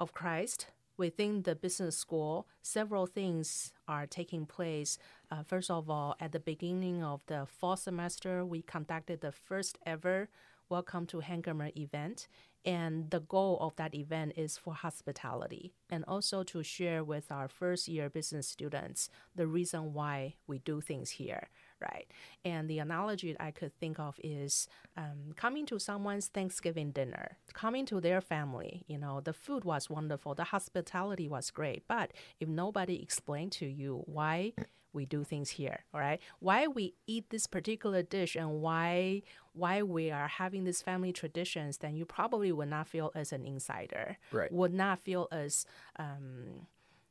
of 0.00 0.14
Christ, 0.14 0.68
within 0.96 1.42
the 1.42 1.54
business 1.54 1.96
school, 1.96 2.46
several 2.62 3.06
things 3.06 3.72
are 3.88 4.06
taking 4.06 4.44
place. 4.44 4.98
Uh, 5.30 5.42
first 5.42 5.70
of 5.70 5.88
all, 5.88 6.14
at 6.20 6.32
the 6.32 6.40
beginning 6.40 7.02
of 7.02 7.20
the 7.26 7.46
fall 7.46 7.76
semester, 7.76 8.44
we 8.44 8.60
conducted 8.62 9.20
the 9.20 9.32
first 9.32 9.78
ever 9.86 10.28
Welcome 10.70 11.06
to 11.06 11.16
Hankamer 11.16 11.76
event. 11.76 12.28
And 12.64 13.10
the 13.10 13.18
goal 13.18 13.58
of 13.60 13.74
that 13.74 13.92
event 13.92 14.34
is 14.36 14.56
for 14.56 14.72
hospitality 14.72 15.72
and 15.90 16.04
also 16.06 16.44
to 16.44 16.62
share 16.62 17.02
with 17.02 17.32
our 17.32 17.48
first 17.48 17.88
year 17.88 18.08
business 18.08 18.46
students 18.46 19.10
the 19.34 19.48
reason 19.48 19.92
why 19.94 20.36
we 20.46 20.58
do 20.58 20.80
things 20.80 21.10
here, 21.10 21.48
right? 21.80 22.06
And 22.44 22.70
the 22.70 22.78
analogy 22.78 23.34
I 23.40 23.50
could 23.50 23.76
think 23.80 23.98
of 23.98 24.20
is 24.22 24.68
um, 24.96 25.32
coming 25.34 25.66
to 25.66 25.80
someone's 25.80 26.28
Thanksgiving 26.28 26.92
dinner, 26.92 27.38
coming 27.52 27.84
to 27.86 28.00
their 28.00 28.20
family. 28.20 28.84
You 28.86 28.98
know, 28.98 29.20
the 29.20 29.32
food 29.32 29.64
was 29.64 29.90
wonderful, 29.90 30.36
the 30.36 30.44
hospitality 30.44 31.26
was 31.26 31.50
great, 31.50 31.82
but 31.88 32.12
if 32.38 32.48
nobody 32.48 33.02
explained 33.02 33.50
to 33.52 33.66
you 33.66 34.04
why, 34.06 34.52
we 34.92 35.06
do 35.06 35.24
things 35.24 35.50
here 35.50 35.84
all 35.92 36.00
right? 36.00 36.20
Why 36.38 36.66
we 36.66 36.94
eat 37.06 37.30
this 37.30 37.46
particular 37.46 38.02
dish 38.02 38.36
and 38.36 38.60
why 38.60 39.22
why 39.52 39.82
we 39.82 40.10
are 40.10 40.28
having 40.28 40.64
these 40.64 40.82
family 40.82 41.12
traditions 41.12 41.78
then 41.78 41.96
you 41.96 42.04
probably 42.04 42.52
would 42.52 42.68
not 42.68 42.88
feel 42.88 43.10
as 43.14 43.32
an 43.32 43.44
insider. 43.44 44.18
Right. 44.32 44.52
Would 44.52 44.74
not 44.74 45.00
feel 45.00 45.28
as 45.32 45.66
um, 45.96 46.66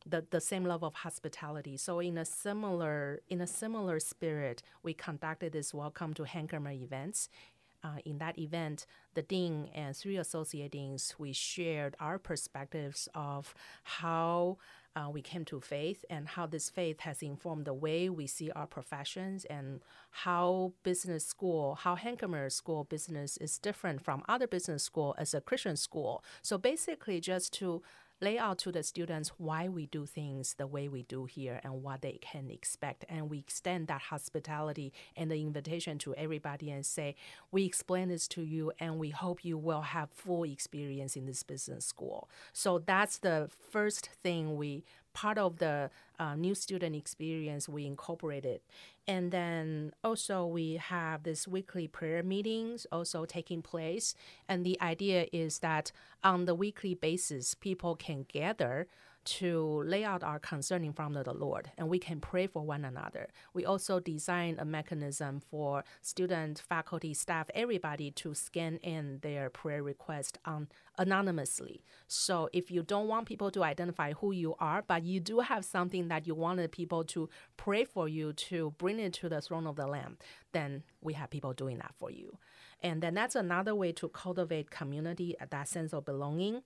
the, 0.06 0.26
the 0.30 0.42
same 0.42 0.64
level 0.64 0.88
of 0.88 0.96
hospitality. 0.96 1.78
So 1.78 2.00
in 2.00 2.18
a 2.18 2.26
similar 2.26 3.22
in 3.30 3.42
a 3.42 3.48
similar 3.48 4.00
spirit, 4.00 4.62
we 4.84 4.94
conducted 4.94 5.54
this 5.54 5.74
welcome 5.74 6.14
to 6.16 6.24
Hankamer 6.24 6.82
events. 6.82 7.30
Uh, 7.82 7.96
in 8.04 8.18
that 8.18 8.38
event, 8.38 8.86
the 9.14 9.22
dean 9.22 9.70
and 9.74 9.96
three 9.96 10.18
associate 10.18 10.72
deans, 10.74 11.16
we 11.18 11.32
shared 11.32 11.96
our 11.98 12.20
perspectives 12.20 13.08
of 13.16 13.54
how 13.84 14.58
uh, 14.96 15.10
we 15.10 15.22
came 15.22 15.46
to 15.46 15.62
faith 15.62 16.04
and 16.10 16.28
how 16.28 16.46
this 16.46 16.70
faith 16.70 17.02
has 17.02 17.22
informed 17.22 17.66
the 17.66 17.74
way 17.74 18.10
we 18.10 18.28
see 18.28 18.52
our 18.52 18.68
professions 18.68 19.46
and 19.46 19.82
how 20.12 20.74
business 20.84 21.26
school, 21.26 21.76
how 21.76 21.96
Hankamer 21.96 22.52
School 22.52 22.84
business 22.84 23.38
is 23.38 23.58
different 23.58 24.02
from 24.02 24.24
other 24.28 24.48
business 24.48 24.84
school 24.84 25.16
as 25.18 25.34
a 25.34 25.42
Christian 25.42 25.78
school. 25.78 26.24
So 26.42 26.58
basically, 26.58 27.20
just 27.20 27.54
to 27.54 27.82
lay 28.22 28.38
out 28.38 28.58
to 28.60 28.72
the 28.72 28.84
students 28.84 29.30
why 29.38 29.68
we 29.68 29.86
do 29.86 30.06
things 30.06 30.56
the 30.56 30.68
way 30.68 30.88
we 30.88 31.04
do 31.04 31.26
here 31.26 31.60
and 31.64 31.84
what 31.84 32.02
they 32.02 32.20
can 32.22 32.50
expect. 32.50 33.06
And 33.08 33.30
we 33.30 33.40
extend 33.40 33.88
that 33.88 34.02
hospitality 34.02 34.94
and 35.16 35.32
the 35.32 35.42
invitation 35.42 35.98
to 36.00 36.14
everybody 36.16 36.70
and 36.72 36.86
say, 36.86 37.16
we 37.52 37.66
explain 37.66 38.10
this 38.10 38.28
to 38.30 38.42
you 38.42 38.72
and 38.80 39.00
we 39.00 39.10
hope 39.10 39.46
you 39.46 39.58
will 39.58 39.82
have 39.82 40.10
full 40.12 40.44
experience 40.44 41.16
in 41.16 41.26
this 41.26 41.44
business 41.44 41.86
school. 41.86 42.30
So 42.54 42.80
that's 42.80 43.18
the 43.20 43.50
first 43.72 44.10
thing 44.22 44.58
we 44.58 44.84
part 45.14 45.38
of 45.38 45.58
the 45.58 45.90
uh, 46.20 46.36
new 46.36 46.54
student 46.54 46.96
experience 46.96 47.70
we 47.70 47.86
incorporated 47.86 48.62
and 49.10 49.32
then 49.32 49.92
also 50.04 50.46
we 50.46 50.74
have 50.74 51.24
this 51.24 51.48
weekly 51.48 51.88
prayer 51.88 52.22
meetings 52.22 52.86
also 52.92 53.26
taking 53.26 53.64
place. 53.64 54.14
And 54.48 54.64
the 54.64 54.80
idea 54.80 55.26
is 55.34 55.60
that 55.60 55.92
on 56.24 56.46
the 56.46 56.54
weekly 56.54 56.94
basis 56.94 57.56
people 57.56 57.96
can 57.96 58.28
gather 58.32 58.88
to 59.30 59.84
lay 59.86 60.04
out 60.04 60.24
our 60.24 60.40
concern 60.40 60.84
in 60.84 60.94
front 60.94 61.16
of 61.16 61.26
the 61.26 61.34
Lord, 61.34 61.72
and 61.78 61.88
we 61.88 62.00
can 62.00 62.20
pray 62.20 62.48
for 62.48 62.64
one 62.64 62.84
another. 62.84 63.28
We 63.54 63.64
also 63.64 64.00
design 64.00 64.58
a 64.58 64.66
mechanism 64.66 65.40
for 65.40 65.84
student, 66.02 66.64
faculty, 66.68 67.14
staff, 67.14 67.50
everybody 67.54 68.12
to 68.12 68.34
scan 68.34 68.78
in 68.78 69.20
their 69.22 69.50
prayer 69.50 69.84
request 69.84 70.40
on 70.46 70.68
anonymously. 70.98 71.84
So 72.08 72.50
if 72.54 72.72
you 72.72 72.82
don't 72.84 73.08
want 73.08 73.28
people 73.28 73.52
to 73.52 73.64
identify 73.64 74.14
who 74.14 74.32
you 74.32 74.56
are, 74.60 74.84
but 74.86 75.04
you 75.04 75.20
do 75.20 75.40
have 75.40 75.64
something 75.64 76.08
that 76.08 76.26
you 76.26 76.34
wanted 76.34 76.72
people 76.72 77.04
to 77.06 77.30
pray 77.56 77.86
for 77.86 78.08
you 78.08 78.34
to 78.34 78.74
bring 78.78 79.00
it 79.00 79.14
to 79.14 79.30
the 79.30 79.42
throne 79.42 79.68
of 79.68 79.76
the 79.76 79.88
Lamb, 79.88 80.18
then 80.52 80.84
we 81.02 81.14
have 81.14 81.30
people 81.30 81.54
doing 81.54 81.78
that 81.78 81.94
for 81.98 82.10
you. 82.10 82.38
And 82.82 83.04
then 83.04 83.14
that's 83.14 83.36
another 83.36 83.76
way 83.76 83.92
to 83.94 84.10
cultivate 84.10 84.72
community, 84.72 85.36
uh, 85.40 85.46
that 85.50 85.68
sense 85.68 85.94
of 85.94 86.06
belonging. 86.06 86.62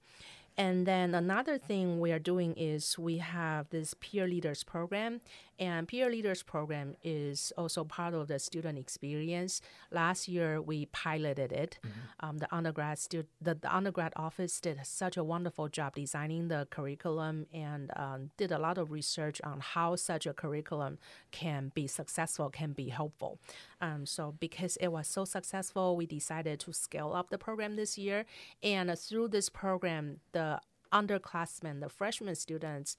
And 0.58 0.86
then 0.86 1.16
another 1.16 1.58
thing 1.58 2.00
we 2.00 2.12
are 2.12 2.20
doing 2.20 2.54
is 2.56 2.98
we 3.00 3.18
have 3.18 3.70
this 3.70 3.96
peer 4.00 4.28
leaders 4.28 4.64
program, 4.64 5.22
and 5.60 5.88
peer 5.88 6.10
leaders 6.10 6.44
program 6.44 6.96
is 7.04 7.52
also 7.58 7.84
part 7.84 8.14
of 8.14 8.28
the 8.28 8.40
student 8.40 8.78
experience. 8.78 9.62
Last 9.92 10.28
year 10.28 10.62
we 10.62 10.86
piloted 10.88 11.52
it. 11.52 11.80
Mm-hmm. 11.84 12.26
Um, 12.28 12.38
the 12.38 12.54
undergrad 12.56 13.00
stu- 13.00 13.26
the, 13.42 13.56
the, 13.56 13.76
undergrad 13.76 14.14
office 14.16 14.60
did 14.60 14.80
such 14.86 15.18
a 15.18 15.24
wonderful 15.24 15.68
job 15.68 15.96
designing 15.96 16.48
the 16.48 16.68
curriculum 16.70 17.48
and 17.52 17.92
um, 17.96 18.30
did 18.38 18.52
a 18.52 18.60
lot 18.60 18.78
of 18.78 18.92
research 18.92 19.42
on 19.44 19.60
how 19.60 19.96
such 19.96 20.28
a 20.28 20.34
curriculum 20.34 21.00
can 21.32 21.72
be 21.74 21.88
successful, 21.88 22.50
can 22.50 22.74
be 22.74 22.90
helpful. 22.90 23.40
Um, 23.82 24.06
so 24.06 24.36
because 24.40 24.78
it 24.78 24.90
was 24.90 25.08
so 25.08 25.26
successful, 25.26 25.98
we 25.98 26.06
decided 26.06 26.60
to 26.62 26.74
scale 26.74 27.14
up 27.14 27.32
the 27.32 27.38
program 27.38 27.76
this 27.76 27.98
year, 27.98 28.26
and 28.62 28.92
uh, 28.92 28.96
through 28.96 29.30
this 29.30 29.50
program, 29.50 30.20
the 30.32 30.44
the 30.44 30.60
underclassmen, 30.92 31.80
the 31.80 31.90
freshman 31.90 32.36
students, 32.36 32.98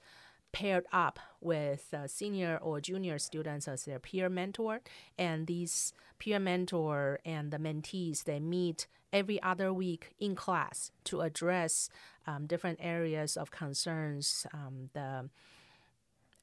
paired 0.55 0.85
up 0.93 1.19
with 1.41 1.93
senior 2.07 2.57
or 2.61 2.79
junior 2.79 3.19
students 3.19 3.67
as 3.67 3.83
their 3.83 3.99
peer 3.99 4.29
mentor. 4.29 4.79
And 5.17 5.47
these 5.47 5.91
peer 6.17 6.39
mentor 6.39 7.19
and 7.25 7.51
the 7.51 7.57
mentees, 7.57 8.23
they 8.23 8.39
meet 8.39 8.87
every 9.11 9.43
other 9.43 9.73
week 9.73 10.15
in 10.17 10.33
class 10.33 10.91
to 11.03 11.19
address 11.19 11.89
um, 12.25 12.47
different 12.47 12.79
areas 12.81 13.35
of 13.35 13.51
concerns, 13.51 14.47
um, 14.53 14.89
the 14.93 15.29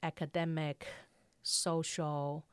academic, 0.03 0.89
social, 1.43 2.45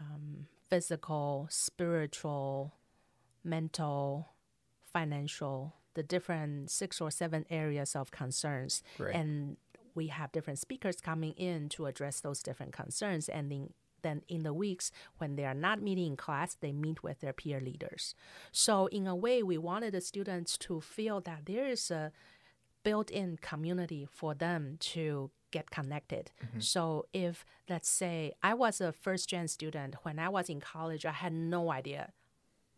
um, 0.00 0.46
physical, 0.70 1.48
spiritual, 1.50 2.72
mental, 3.42 4.28
financial, 4.92 5.74
the 5.94 6.04
different 6.04 6.70
six 6.70 7.00
or 7.00 7.10
seven 7.10 7.44
areas 7.50 7.96
of 7.96 8.12
concerns. 8.12 8.82
Right. 8.96 9.12
And 9.12 9.56
we 9.94 10.08
have 10.08 10.32
different 10.32 10.58
speakers 10.58 11.00
coming 11.00 11.32
in 11.32 11.68
to 11.70 11.86
address 11.86 12.20
those 12.20 12.42
different 12.42 12.72
concerns. 12.72 13.28
And 13.28 13.50
then, 13.50 13.70
then 14.02 14.22
in 14.28 14.42
the 14.42 14.52
weeks 14.52 14.90
when 15.18 15.36
they 15.36 15.44
are 15.44 15.54
not 15.54 15.80
meeting 15.82 16.06
in 16.06 16.16
class, 16.16 16.54
they 16.54 16.72
meet 16.72 17.02
with 17.02 17.20
their 17.20 17.32
peer 17.32 17.60
leaders. 17.60 18.14
So, 18.52 18.86
in 18.86 19.06
a 19.06 19.16
way, 19.16 19.42
we 19.42 19.58
wanted 19.58 19.94
the 19.94 20.00
students 20.00 20.58
to 20.58 20.80
feel 20.80 21.20
that 21.22 21.46
there 21.46 21.66
is 21.66 21.90
a 21.90 22.12
built 22.84 23.10
in 23.10 23.38
community 23.38 24.06
for 24.10 24.34
them 24.34 24.76
to 24.78 25.30
get 25.50 25.70
connected. 25.70 26.30
Mm-hmm. 26.44 26.60
So 26.60 27.06
if 27.12 27.44
let's 27.68 27.88
say 27.88 28.32
I 28.42 28.54
was 28.54 28.80
a 28.80 28.92
first 28.92 29.28
gen 29.28 29.48
student 29.48 29.96
when 30.02 30.18
I 30.18 30.28
was 30.28 30.48
in 30.48 30.60
college, 30.60 31.04
I 31.06 31.12
had 31.12 31.32
no 31.32 31.72
idea 31.72 32.12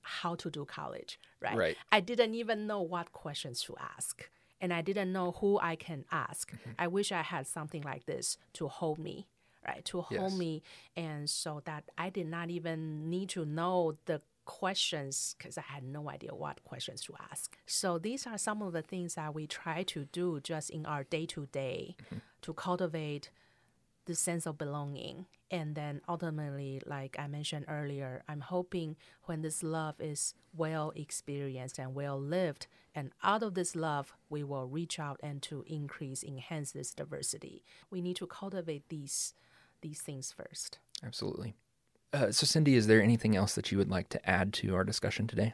how 0.02 0.36
to 0.36 0.48
do 0.50 0.64
college, 0.64 1.18
right? 1.40 1.56
Right. 1.56 1.76
I 1.90 2.00
didn't 2.00 2.34
even 2.34 2.66
know 2.66 2.80
what 2.80 3.12
questions 3.12 3.60
to 3.62 3.74
ask. 3.96 4.30
And 4.60 4.72
I 4.72 4.82
didn't 4.82 5.12
know 5.12 5.32
who 5.32 5.58
I 5.60 5.76
can 5.76 6.04
ask. 6.10 6.52
Mm-hmm. 6.52 6.70
I 6.78 6.86
wish 6.88 7.12
I 7.12 7.22
had 7.22 7.46
something 7.46 7.82
like 7.82 8.06
this 8.06 8.38
to 8.54 8.68
hold 8.68 8.98
me, 8.98 9.26
right? 9.66 9.84
To 9.86 10.00
hold 10.00 10.32
yes. 10.32 10.38
me. 10.38 10.62
And 10.96 11.28
so 11.28 11.62
that 11.66 11.84
I 11.98 12.10
did 12.10 12.28
not 12.28 12.50
even 12.50 13.10
need 13.10 13.28
to 13.30 13.44
know 13.44 13.96
the 14.06 14.22
questions 14.46 15.34
because 15.36 15.58
I 15.58 15.62
had 15.62 15.82
no 15.82 16.08
idea 16.08 16.34
what 16.34 16.64
questions 16.64 17.02
to 17.02 17.14
ask. 17.30 17.58
So 17.66 17.98
these 17.98 18.26
are 18.26 18.38
some 18.38 18.62
of 18.62 18.72
the 18.72 18.82
things 18.82 19.16
that 19.16 19.34
we 19.34 19.46
try 19.46 19.82
to 19.82 20.06
do 20.12 20.40
just 20.40 20.70
in 20.70 20.86
our 20.86 21.04
day 21.04 21.26
to 21.26 21.46
day 21.46 21.96
to 22.42 22.54
cultivate 22.54 23.30
the 24.06 24.14
sense 24.14 24.46
of 24.46 24.58
belonging. 24.58 25.26
And 25.50 25.74
then 25.74 26.00
ultimately, 26.08 26.80
like 26.86 27.16
I 27.18 27.28
mentioned 27.28 27.66
earlier, 27.68 28.22
I'm 28.28 28.40
hoping 28.40 28.96
when 29.24 29.42
this 29.42 29.62
love 29.62 29.96
is 30.00 30.34
well 30.56 30.92
experienced 30.96 31.78
and 31.78 31.94
well 31.94 32.18
lived, 32.18 32.66
and 32.94 33.12
out 33.22 33.42
of 33.42 33.54
this 33.54 33.76
love, 33.76 34.12
we 34.30 34.42
will 34.42 34.66
reach 34.66 34.98
out 34.98 35.20
and 35.22 35.42
to 35.42 35.64
increase, 35.68 36.24
enhance 36.24 36.72
this 36.72 36.92
diversity. 36.92 37.62
We 37.90 38.00
need 38.00 38.16
to 38.16 38.26
cultivate 38.26 38.88
these 38.88 39.34
these 39.82 40.00
things 40.00 40.32
first. 40.32 40.78
Absolutely. 41.04 41.54
Uh, 42.12 42.32
so, 42.32 42.46
Cindy, 42.46 42.74
is 42.76 42.86
there 42.86 43.02
anything 43.02 43.36
else 43.36 43.54
that 43.54 43.70
you 43.70 43.78
would 43.78 43.90
like 43.90 44.08
to 44.08 44.28
add 44.28 44.52
to 44.54 44.74
our 44.74 44.84
discussion 44.84 45.26
today? 45.26 45.52